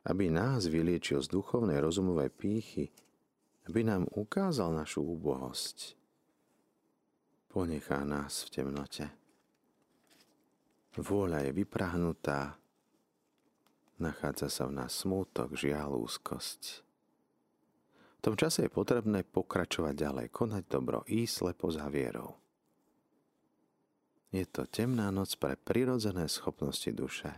Aby 0.07 0.31
nás 0.31 0.71
vyliečil 0.71 1.19
z 1.21 1.29
duchovnej 1.29 1.83
rozumovej 1.83 2.31
pýchy, 2.31 2.87
aby 3.67 3.83
nám 3.83 4.07
ukázal 4.15 4.71
našu 4.71 5.03
úbohosť, 5.03 5.99
ponechá 7.51 8.07
nás 8.07 8.47
v 8.47 8.49
temnote. 8.55 9.07
Vôľa 10.95 11.47
je 11.47 11.51
vyprahnutá, 11.55 12.55
nachádza 13.99 14.47
sa 14.51 14.65
v 14.71 14.79
nás 14.79 14.95
smútok, 14.95 15.59
žiaľ, 15.59 15.99
úzkosť. 15.99 16.87
V 18.19 18.21
tom 18.23 18.35
čase 18.39 18.67
je 18.67 18.71
potrebné 18.71 19.27
pokračovať 19.27 19.95
ďalej, 19.99 20.27
konať 20.31 20.63
dobro, 20.71 21.03
ísť 21.11 21.33
slepo 21.43 21.71
za 21.75 21.91
vierou. 21.91 22.39
Je 24.31 24.47
to 24.47 24.63
temná 24.67 25.11
noc 25.11 25.35
pre 25.35 25.59
prirodzené 25.59 26.31
schopnosti 26.31 26.87
duše. 26.95 27.35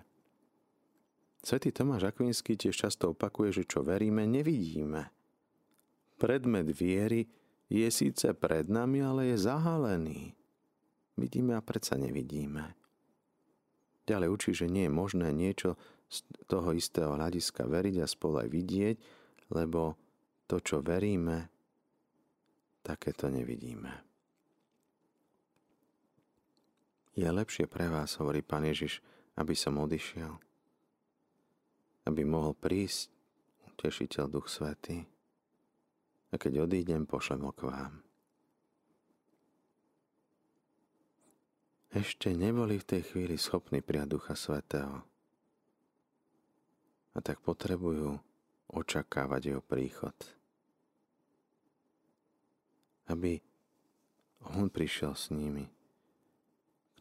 Svetý 1.43 1.73
Tomáš 1.75 2.13
Akvinský 2.13 2.55
tiež 2.55 2.87
často 2.87 3.17
opakuje, 3.17 3.51
že 3.51 3.65
čo 3.67 3.83
veríme, 3.83 4.29
nevidíme. 4.29 5.11
Predmet 6.21 6.69
viery 6.71 7.27
je 7.67 7.89
síce 7.91 8.31
pred 8.37 8.69
nami, 8.69 9.03
ale 9.03 9.35
je 9.35 9.43
zahalený. 9.43 10.37
Vidíme 11.19 11.59
a 11.59 11.65
predsa 11.65 11.99
nevidíme. 11.99 12.77
Ďalej 14.07 14.29
učí, 14.29 14.51
že 14.55 14.71
nie 14.71 14.87
je 14.87 14.93
možné 14.93 15.33
niečo 15.35 15.81
z 16.13 16.23
toho 16.45 16.77
istého 16.77 17.17
hľadiska 17.17 17.65
veriť 17.65 18.05
a 18.05 18.07
spolu 18.07 18.45
aj 18.45 18.49
vidieť, 18.53 18.97
lebo 19.51 19.97
to, 20.45 20.61
čo 20.61 20.85
veríme, 20.85 21.49
také 22.85 23.17
to 23.17 23.33
nevidíme. 23.33 24.12
Je 27.13 27.29
lepšie 27.29 27.69
pre 27.69 27.93
vás, 27.93 28.17
hovorí 28.17 28.41
Pán 28.41 28.65
Ježiš, 28.65 29.05
aby 29.37 29.53
som 29.53 29.77
odišiel, 29.77 30.33
aby 32.09 32.25
mohol 32.25 32.57
prísť 32.57 33.13
utešiteľ 33.69 34.25
Duch 34.33 34.49
Svetý. 34.49 35.05
A 36.33 36.41
keď 36.41 36.65
odídem, 36.65 37.05
pošlem 37.05 37.45
ho 37.45 37.53
k 37.53 37.69
vám. 37.69 38.01
Ešte 41.93 42.33
neboli 42.33 42.81
v 42.81 42.89
tej 42.89 43.03
chvíli 43.05 43.37
schopní 43.37 43.85
prijať 43.85 44.17
Ducha 44.17 44.33
Svetého. 44.33 45.05
A 47.13 47.21
tak 47.21 47.45
potrebujú 47.45 48.17
očakávať 48.73 49.53
jeho 49.53 49.61
príchod. 49.61 50.17
Aby 53.05 53.45
on 54.57 54.73
prišiel 54.73 55.13
s 55.13 55.29
nimi 55.29 55.69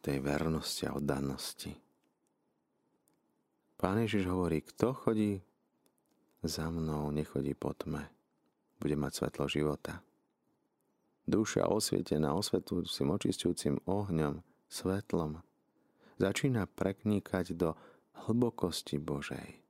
tej 0.02 0.18
vernosti 0.20 0.90
a 0.90 0.98
oddanosti. 0.98 1.72
Pán 3.78 4.02
Ježiš 4.06 4.30
hovorí, 4.30 4.62
kto 4.62 4.94
chodí 4.94 5.42
za 6.42 6.70
mnou, 6.70 7.10
nechodí 7.14 7.54
po 7.54 7.74
tme, 7.74 8.10
bude 8.82 8.98
mať 8.98 9.12
svetlo 9.14 9.46
života. 9.50 10.02
Duša 11.30 11.70
osvietená 11.70 12.34
osvetujúcim, 12.34 13.08
očistujúcim 13.14 13.78
ohňom, 13.86 14.42
svetlom, 14.68 15.42
začína 16.18 16.66
prekníkať 16.66 17.54
do 17.54 17.78
hlbokosti 18.26 18.98
Božej 18.98 19.62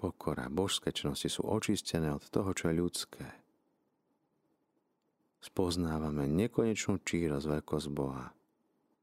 pokora, 0.00 0.48
božské 0.48 0.96
čnosti 0.96 1.28
sú 1.28 1.44
očistené 1.44 2.08
od 2.08 2.24
toho, 2.32 2.56
čo 2.56 2.72
je 2.72 2.80
ľudské. 2.80 3.26
Spoznávame 5.40 6.28
nekonečnú 6.28 7.00
čírosť, 7.00 7.46
veľkosť 7.48 7.88
Boha. 7.88 8.36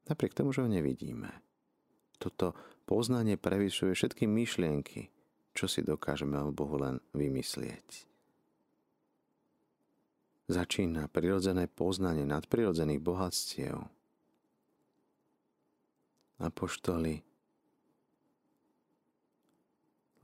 Napriek 0.06 0.38
tomu, 0.38 0.54
že 0.54 0.62
ho 0.62 0.70
nevidíme. 0.70 1.28
Toto 2.18 2.54
poznanie 2.86 3.34
prevyšuje 3.34 3.92
všetky 3.94 4.24
myšlienky, 4.30 5.10
čo 5.52 5.66
si 5.66 5.82
dokážeme 5.82 6.38
o 6.38 6.54
Bohu 6.54 6.78
len 6.78 7.02
vymyslieť. 7.14 8.06
Začína 10.48 11.12
prirodzené 11.12 11.68
poznanie 11.68 12.24
nadprirodzených 12.24 13.04
bohatstiev. 13.04 13.84
Apoštoli 16.40 17.20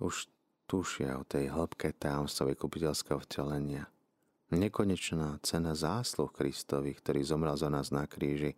už 0.01 0.31
tušia 0.65 1.21
o 1.21 1.29
tej 1.29 1.53
hĺbke 1.53 1.93
tajomstva 1.93 2.57
vykupiteľského 2.57 3.21
vtelenia. 3.29 3.91
Nekonečná 4.55 5.43
cena 5.43 5.75
zásluh 5.75 6.31
Kristovi, 6.31 6.95
ktorý 6.95 7.27
zomrel 7.27 7.59
za 7.59 7.67
nás 7.67 7.91
na 7.91 8.07
kríži. 8.07 8.55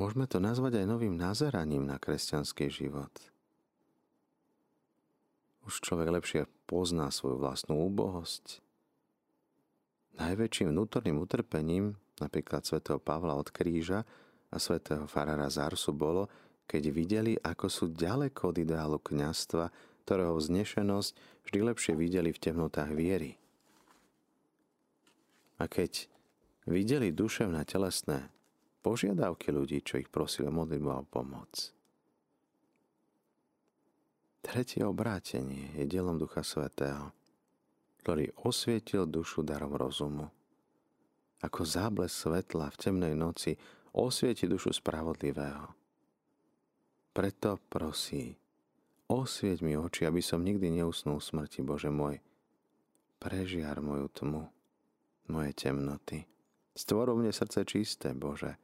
Môžeme 0.00 0.24
to 0.24 0.40
nazvať 0.40 0.80
aj 0.80 0.86
novým 0.88 1.12
nazeraním 1.12 1.84
na 1.84 2.00
kresťanský 2.00 2.72
život. 2.72 3.12
Už 5.68 5.84
človek 5.84 6.08
lepšie 6.16 6.48
pozná 6.64 7.12
svoju 7.12 7.38
vlastnú 7.38 7.76
úbohosť. 7.92 8.64
Najväčším 10.16 10.72
vnútorným 10.72 11.20
utrpením, 11.20 12.00
napríklad 12.18 12.64
svätého 12.64 12.96
Pavla 12.96 13.36
od 13.36 13.52
kríža 13.52 14.02
a 14.48 14.56
svätého 14.56 15.04
Farara 15.04 15.52
Zarsu 15.52 15.92
bolo, 15.92 16.26
keď 16.64 16.82
videli, 16.88 17.32
ako 17.36 17.66
sú 17.68 17.84
ďaleko 17.92 18.48
od 18.48 18.56
ideálu 18.64 18.96
kňastva, 18.96 19.91
ktorého 20.02 20.34
vznešenosť 20.36 21.10
vždy 21.46 21.58
lepšie 21.72 21.94
videli 21.94 22.34
v 22.34 22.42
temnotách 22.42 22.90
viery. 22.92 23.38
A 25.62 25.70
keď 25.70 26.10
videli 26.66 27.14
duševné 27.14 27.62
telesné 27.66 28.30
požiadavky 28.82 29.54
ľudí, 29.54 29.78
čo 29.86 30.02
ich 30.02 30.10
prosili 30.10 30.50
modlitbu 30.50 30.90
a 30.90 31.06
pomoc. 31.06 31.70
Tretie 34.42 34.82
obrátenie 34.82 35.70
je 35.78 35.86
dielom 35.86 36.18
Ducha 36.18 36.42
Svetého, 36.42 37.14
ktorý 38.02 38.34
osvietil 38.42 39.06
dušu 39.06 39.46
darom 39.46 39.78
rozumu. 39.78 40.34
Ako 41.46 41.62
zábles 41.62 42.10
svetla 42.10 42.74
v 42.74 42.76
temnej 42.78 43.14
noci 43.14 43.54
osvieti 43.94 44.50
dušu 44.50 44.74
spravodlivého. 44.74 45.70
Preto 47.14 47.62
prosí, 47.70 48.34
osvieť 49.10 49.64
mi 49.64 49.74
oči, 49.78 50.06
aby 50.06 50.22
som 50.22 50.42
nikdy 50.42 50.82
neusnul 50.82 51.18
smrti, 51.18 51.62
Bože 51.62 51.88
môj. 51.88 52.22
Prežiar 53.22 53.78
moju 53.78 54.10
tmu, 54.10 54.50
moje 55.30 55.50
temnoty. 55.54 56.26
Stvor 56.74 57.14
mne 57.14 57.30
srdce 57.30 57.62
čisté, 57.68 58.10
Bože. 58.16 58.58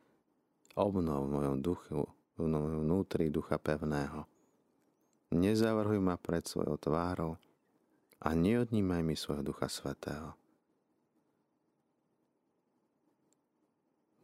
Obnov 0.75 1.27
v 1.27 1.33
mojom 1.35 1.57
duchu, 1.63 2.03
v 2.39 2.43
vnútri 2.47 3.31
ducha 3.31 3.59
pevného. 3.59 4.27
Nezavrhuj 5.35 6.01
ma 6.01 6.17
pred 6.17 6.47
svojou 6.47 6.81
tvárou 6.81 7.37
a 8.19 8.29
neodnímaj 8.33 9.03
mi 9.05 9.15
svojho 9.15 9.45
ducha 9.45 9.69
svetého. 9.69 10.35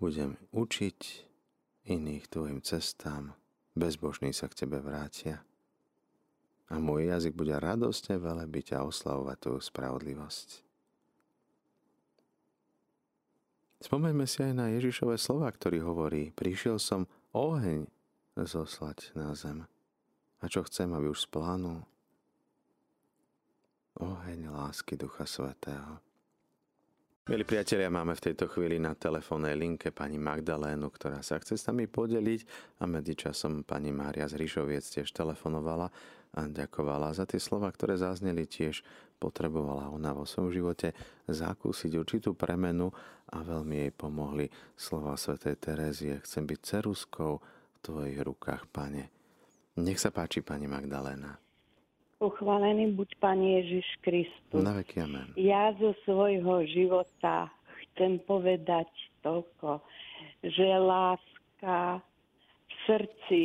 Budem 0.01 0.37
učiť 0.51 1.01
iných 1.87 2.25
tvojim 2.29 2.61
cestám, 2.65 3.37
bezbožní 3.77 4.33
sa 4.33 4.51
k 4.51 4.65
tebe 4.65 4.81
vrátia. 4.81 5.45
A 6.73 6.81
môj 6.81 7.13
jazyk 7.13 7.37
bude 7.37 7.53
radostne 7.57 8.17
velebiť 8.17 8.77
a 8.77 8.89
oslavovať 8.89 9.37
tvoju 9.37 9.61
spravodlivosť. 9.61 10.49
Spomeňme 13.85 14.25
si 14.25 14.41
aj 14.41 14.55
na 14.57 14.73
Ježišové 14.73 15.21
slova, 15.21 15.53
ktorý 15.53 15.85
hovorí, 15.85 16.33
prišiel 16.33 16.81
som 16.81 17.05
oheň 17.37 17.85
zoslať 18.33 19.13
na 19.13 19.37
zem. 19.37 19.69
A 20.41 20.45
čo 20.49 20.65
chcem, 20.65 20.89
aby 20.97 21.13
už 21.13 21.29
splánul? 21.29 21.85
Oheň 24.01 24.49
lásky 24.49 24.97
Ducha 24.97 25.29
Svetého. 25.29 26.01
Milí 27.25 27.41
priatelia, 27.45 27.89
máme 27.89 28.13
v 28.13 28.25
tejto 28.33 28.53
chvíli 28.53 28.77
na 28.77 28.93
telefónnej 28.93 29.57
linke 29.57 29.89
pani 29.89 30.21
Magdalénu, 30.21 30.93
ktorá 30.93 31.25
sa 31.25 31.41
chce 31.41 31.57
s 31.57 31.65
nami 31.65 31.89
podeliť 31.89 32.41
a 32.81 32.85
medzičasom 32.85 33.65
pani 33.65 33.97
Mária 33.97 34.29
z 34.29 34.37
Ríšoviec 34.45 34.85
tiež 34.85 35.09
telefonovala 35.09 35.89
a 36.35 36.51
ďakovala 36.51 37.15
za 37.15 37.25
tie 37.31 37.39
slova, 37.39 37.71
ktoré 37.71 37.95
zazneli 37.95 38.45
tiež 38.45 38.83
potrebovala 39.23 39.89
ona 39.95 40.11
vo 40.11 40.27
svojom 40.27 40.51
živote 40.51 40.93
zakúsiť 41.31 41.95
určitú 41.95 42.35
premenu 42.35 42.91
a 43.31 43.41
veľmi 43.41 43.87
jej 43.87 43.93
pomohli 43.95 44.47
slova 44.75 45.15
svätej 45.15 45.57
Terezie. 45.57 46.21
Chcem 46.27 46.45
byť 46.45 46.61
ceruskou 46.61 47.39
v 47.41 47.77
tvojich 47.81 48.19
rukách, 48.21 48.67
pane. 48.69 49.09
Nech 49.79 50.03
sa 50.03 50.11
páči, 50.11 50.43
pani 50.43 50.67
Magdaléna. 50.67 51.39
Pochválený 52.19 52.95
buď 52.95 53.11
Pán 53.19 53.43
Ježiš 53.43 53.85
Kristus. 54.03 54.63
Na 54.63 54.75
veky 54.75 55.03
amen. 55.03 55.35
Ja 55.35 55.75
zo 55.79 55.95
svojho 56.07 56.63
života 56.67 57.51
chcem 57.91 58.23
povedať 58.23 58.87
toľko, 59.27 59.83
že 60.43 60.67
láska 60.79 62.01
v 62.01 62.73
srdci, 62.87 63.43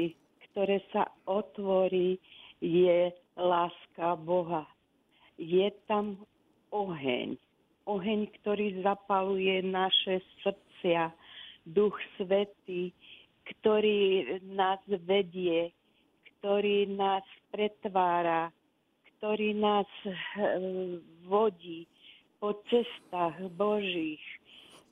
ktoré 0.52 0.82
sa 0.94 1.10
otvorí, 1.26 2.22
je 2.62 3.12
láska 3.40 4.16
Boha. 4.20 4.68
Je 5.40 5.72
tam 5.88 6.20
oheň. 6.72 7.40
Oheň, 7.90 8.20
ktorý 8.42 8.84
zapaluje 8.86 9.66
naše 9.66 10.22
srdcia. 10.44 11.10
Duch 11.66 11.98
Svetý, 12.18 12.94
ktorý 13.46 14.26
nás 14.46 14.80
vedie, 14.88 15.74
ktorý 16.40 16.86
nás 16.94 17.26
pretvára, 17.50 18.54
ktorý 19.18 19.58
nás 19.58 19.90
eh, 20.06 20.14
vodí 21.28 21.90
po 22.40 22.56
cestách 22.72 23.36
Božích. 23.60 24.24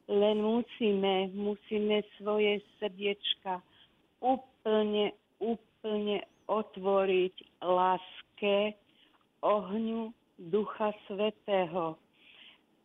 Len 0.07 0.39
musíme, 0.39 1.31
musíme 1.35 2.03
svoje 2.15 2.63
srdiečka 2.79 3.59
úplne, 4.23 5.11
úplne 5.39 6.23
otvoriť 6.47 7.35
láske, 7.61 8.73
ohňu 9.43 10.15
Ducha 10.39 10.95
Svetého. 11.07 11.99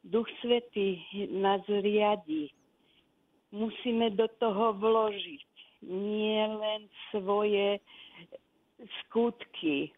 Duch 0.02 0.26
Svetý 0.42 0.98
nás 1.30 1.62
riadi. 1.68 2.50
Musíme 3.54 4.10
do 4.18 4.26
toho 4.40 4.74
vložiť 4.74 5.46
nie 5.86 6.42
len 6.42 6.88
svoje 7.10 7.78
skutky, 9.02 9.92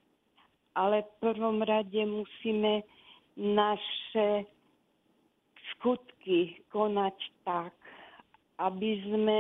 ale 0.75 1.05
v 1.05 1.11
prvom 1.21 1.63
rade 1.63 2.03
musíme 2.05 2.83
naše 3.37 4.45
skutky 5.73 6.61
konať 6.69 7.17
tak, 7.47 7.73
aby 8.59 9.01
sme 9.07 9.39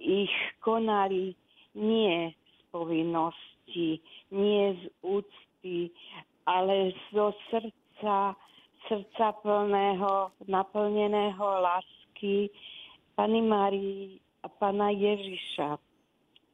ich 0.00 0.32
konali 0.64 1.36
nie 1.76 2.32
povinnosti, 2.70 4.02
nie 4.30 4.64
z 4.78 4.82
úcty, 5.02 5.90
ale 6.46 6.94
zo 7.14 7.34
srdca, 7.50 8.34
srdca 8.88 9.26
plného, 9.42 10.32
naplneného 10.48 11.46
lásky 11.62 12.50
Pany 13.14 13.42
Márii 13.44 14.18
a 14.42 14.48
Pana 14.48 14.90
Ježiša. 14.90 15.76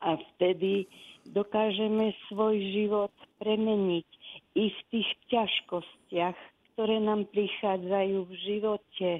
A 0.05 0.09
vtedy 0.17 0.85
dokážeme 1.25 2.13
svoj 2.29 2.59
život 2.75 3.15
premeniť 3.41 4.09
i 4.57 4.65
v 4.69 4.81
tých 4.93 5.09
ťažkostiach, 5.33 6.37
ktoré 6.75 7.01
nám 7.01 7.25
prichádzajú 7.33 8.19
v 8.29 8.33
živote, 8.45 9.11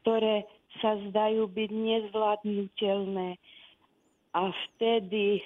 ktoré 0.00 0.42
sa 0.82 0.98
zdajú 1.08 1.46
byť 1.48 1.70
nezvládnutelné. 1.70 3.38
A 4.36 4.42
vtedy, 4.50 5.40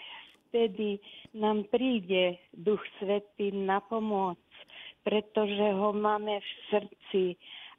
vtedy 0.53 1.01
nám 1.33 1.65
príde 1.73 2.37
Duch 2.53 2.85
Svetý 3.01 3.57
na 3.57 3.81
pomoc, 3.81 4.37
pretože 5.01 5.73
ho 5.73 5.97
máme 5.97 6.45
v 6.45 6.51
srdci 6.69 7.25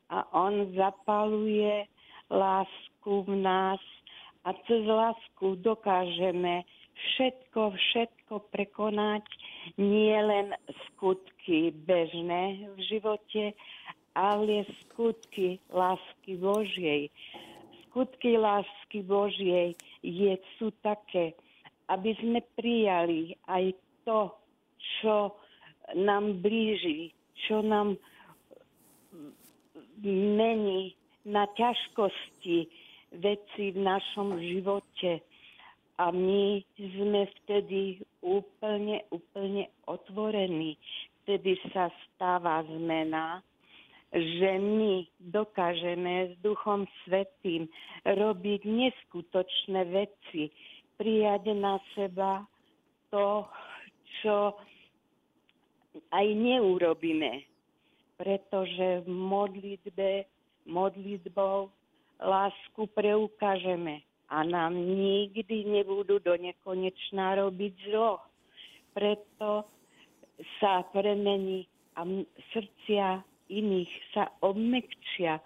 a 0.10 0.26
on 0.34 0.74
zapaluje 0.74 1.86
lásku 2.34 3.14
v 3.30 3.32
nás 3.46 3.78
a 4.42 4.58
cez 4.66 4.82
lásku 4.90 5.62
dokážeme 5.62 6.66
všetko, 6.98 7.78
všetko 7.78 8.34
prekonať, 8.50 9.22
nie 9.78 10.18
len 10.18 10.58
skutky 10.90 11.70
bežné 11.86 12.74
v 12.74 12.80
živote, 12.90 13.54
ale 14.18 14.66
skutky 14.82 15.62
lásky 15.70 16.42
Božej. 16.42 17.14
Skutky 17.86 18.34
lásky 18.34 19.06
Božej 19.06 19.78
je, 20.02 20.34
sú 20.58 20.74
také, 20.82 21.38
aby 21.94 22.12
sme 22.18 22.40
prijali 22.58 23.38
aj 23.46 23.78
to, 24.02 24.34
čo 25.00 25.38
nám 25.94 26.42
blíži, 26.42 27.14
čo 27.46 27.62
nám 27.62 27.94
mení 30.04 30.98
na 31.24 31.46
ťažkosti 31.54 32.68
veci 33.22 33.64
v 33.72 33.80
našom 33.80 34.42
živote 34.42 35.22
a 36.02 36.10
my 36.10 36.66
sme 36.76 37.30
vtedy 37.42 38.02
úplne, 38.26 39.06
úplne 39.14 39.70
otvorení. 39.86 40.76
Vtedy 41.24 41.56
sa 41.72 41.94
stáva 42.10 42.66
zmena, 42.66 43.40
že 44.12 44.60
my 44.60 45.06
dokážeme 45.22 46.34
s 46.34 46.42
Duchom 46.42 46.90
Svetým 47.06 47.70
robiť 48.04 48.62
neskutočné 48.66 49.82
veci, 49.94 50.50
prijať 50.98 51.54
na 51.58 51.80
seba 51.94 52.46
to, 53.10 53.48
čo 54.22 54.58
aj 56.10 56.26
neurobíme. 56.34 57.46
Pretože 58.18 59.04
v 59.04 59.10
modlitbe, 59.10 60.10
modlitbou 60.70 61.70
lásku 62.22 62.82
preukážeme 62.94 64.06
a 64.30 64.42
nám 64.42 64.74
nikdy 64.78 65.66
nebudú 65.66 66.18
do 66.22 66.34
nekonečná 66.38 67.38
robiť 67.42 67.74
zlo. 67.90 68.22
Preto 68.94 69.66
sa 70.62 70.86
premení 70.94 71.70
a 71.94 72.06
srdcia 72.54 73.22
iných 73.50 73.92
sa 74.14 74.34
obmekčia, 74.42 75.38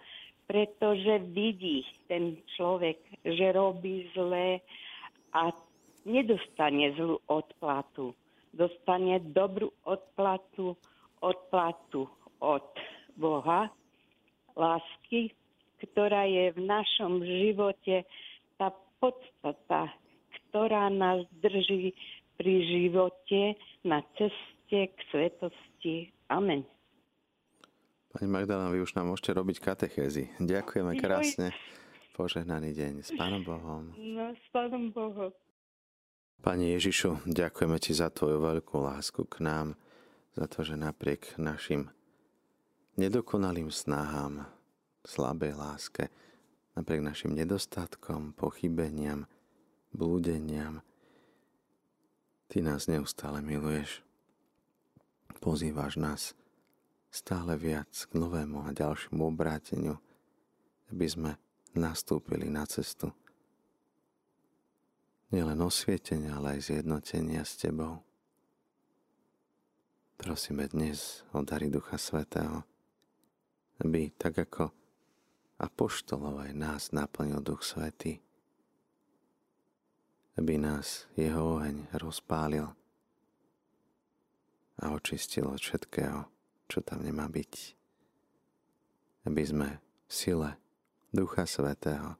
pretože 0.47 1.19
vidí 1.35 1.83
ten 2.07 2.39
človek, 2.55 2.95
že 3.27 3.51
robí 3.51 4.07
zlé 4.15 4.63
a 5.33 5.51
nedostane 6.07 6.95
zlú 6.95 7.19
odplatu. 7.27 8.15
Dostane 8.55 9.19
dobrú 9.21 9.69
odplatu, 9.83 10.73
odplatu 11.19 12.07
od 12.39 12.67
Boha, 13.17 13.69
lásky, 14.55 15.33
ktorá 15.83 16.25
je 16.25 16.53
v 16.57 16.59
našom 16.65 17.21
živote 17.21 18.07
tá 18.57 18.73
podstata, 18.97 19.93
ktorá 20.49 20.89
nás 20.89 21.21
drží 21.43 21.93
pri 22.37 22.53
živote 22.65 23.57
na 23.85 24.01
ceste 24.17 24.89
k 24.89 24.97
svetosti. 25.13 26.09
Amen. 26.29 26.65
Pani 28.13 28.27
Magdalena, 28.29 28.73
vy 28.73 28.81
už 28.81 28.97
nám 28.97 29.13
môžete 29.13 29.37
robiť 29.37 29.57
katechézy. 29.61 30.33
Ďakujeme 30.41 30.97
krásne. 30.97 31.53
Požehnaný 32.17 32.73
deň. 32.73 32.93
S 33.05 33.13
Pánom 33.13 33.45
Bohom. 33.45 33.93
No, 33.93 34.33
s 34.33 34.45
Pánom 34.49 34.89
Bohom. 34.89 35.29
Pani 36.41 36.73
Ježišu, 36.73 37.29
ďakujeme 37.29 37.77
Ti 37.77 37.93
za 37.93 38.09
Tvoju 38.09 38.41
veľkú 38.41 38.81
lásku 38.81 39.21
k 39.29 39.45
nám, 39.45 39.77
za 40.33 40.49
to, 40.49 40.65
že 40.65 40.81
napriek 40.81 41.37
našim 41.37 41.93
nedokonalým 42.97 43.69
snahám, 43.69 44.49
slabej 45.05 45.61
láske, 45.61 46.09
napriek 46.73 47.05
našim 47.05 47.37
nedostatkom, 47.37 48.33
pochybeniam, 48.33 49.29
blúdeniam. 49.93 50.81
Ty 52.49 52.65
nás 52.65 52.89
neustále 52.89 53.45
miluješ. 53.45 54.01
Pozývaš 55.37 56.01
nás 56.01 56.21
stále 57.13 57.53
viac 57.61 57.93
k 57.93 58.11
novému 58.17 58.65
a 58.65 58.73
ďalšiemu 58.73 59.21
obráteniu, 59.21 60.01
aby 60.89 61.05
sme 61.05 61.31
nastúpili 61.77 62.49
na 62.49 62.65
cestu 62.65 63.13
nielen 65.31 65.59
osvietenia, 65.59 66.39
ale 66.39 66.59
aj 66.59 66.71
zjednotenia 66.71 67.43
s 67.43 67.59
Tebou. 67.59 67.99
Prosíme 70.17 70.65
dnes 70.71 71.27
o 71.35 71.43
dary 71.43 71.69
Ducha 71.69 71.99
Svetého, 71.99 72.63
aby 73.83 74.09
tak 74.15 74.39
ako 74.39 74.71
apoštolov 75.61 76.47
aj 76.47 76.51
nás 76.55 76.83
naplnil 76.95 77.43
Duch 77.43 77.61
Svetý, 77.61 78.23
aby 80.39 80.57
nás 80.57 81.05
jeho 81.13 81.59
oheň 81.59 81.91
rozpálil 81.97 82.71
a 84.77 84.93
očistil 84.93 85.49
od 85.49 85.59
všetkého, 85.59 86.29
čo 86.69 86.79
tam 86.81 87.03
nemá 87.03 87.25
byť. 87.27 87.53
Aby 89.27 89.43
sme 89.43 89.69
v 90.07 90.11
sile 90.13 90.49
Ducha 91.17 91.49
Svetého 91.49 92.13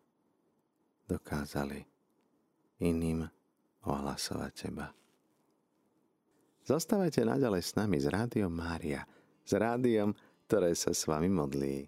dokázali 1.06 1.86
iným 2.82 3.30
ohlasovať 3.86 4.52
Teba. 4.58 4.90
Zostávajte 6.66 7.22
naďalej 7.22 7.62
s 7.62 7.78
nami 7.78 8.02
z 8.02 8.10
Rádiom 8.10 8.50
Mária, 8.50 9.06
s 9.46 9.54
rádiom, 9.54 10.18
ktoré 10.50 10.74
sa 10.74 10.98
s 10.98 11.06
vami 11.06 11.30
modlí. 11.30 11.86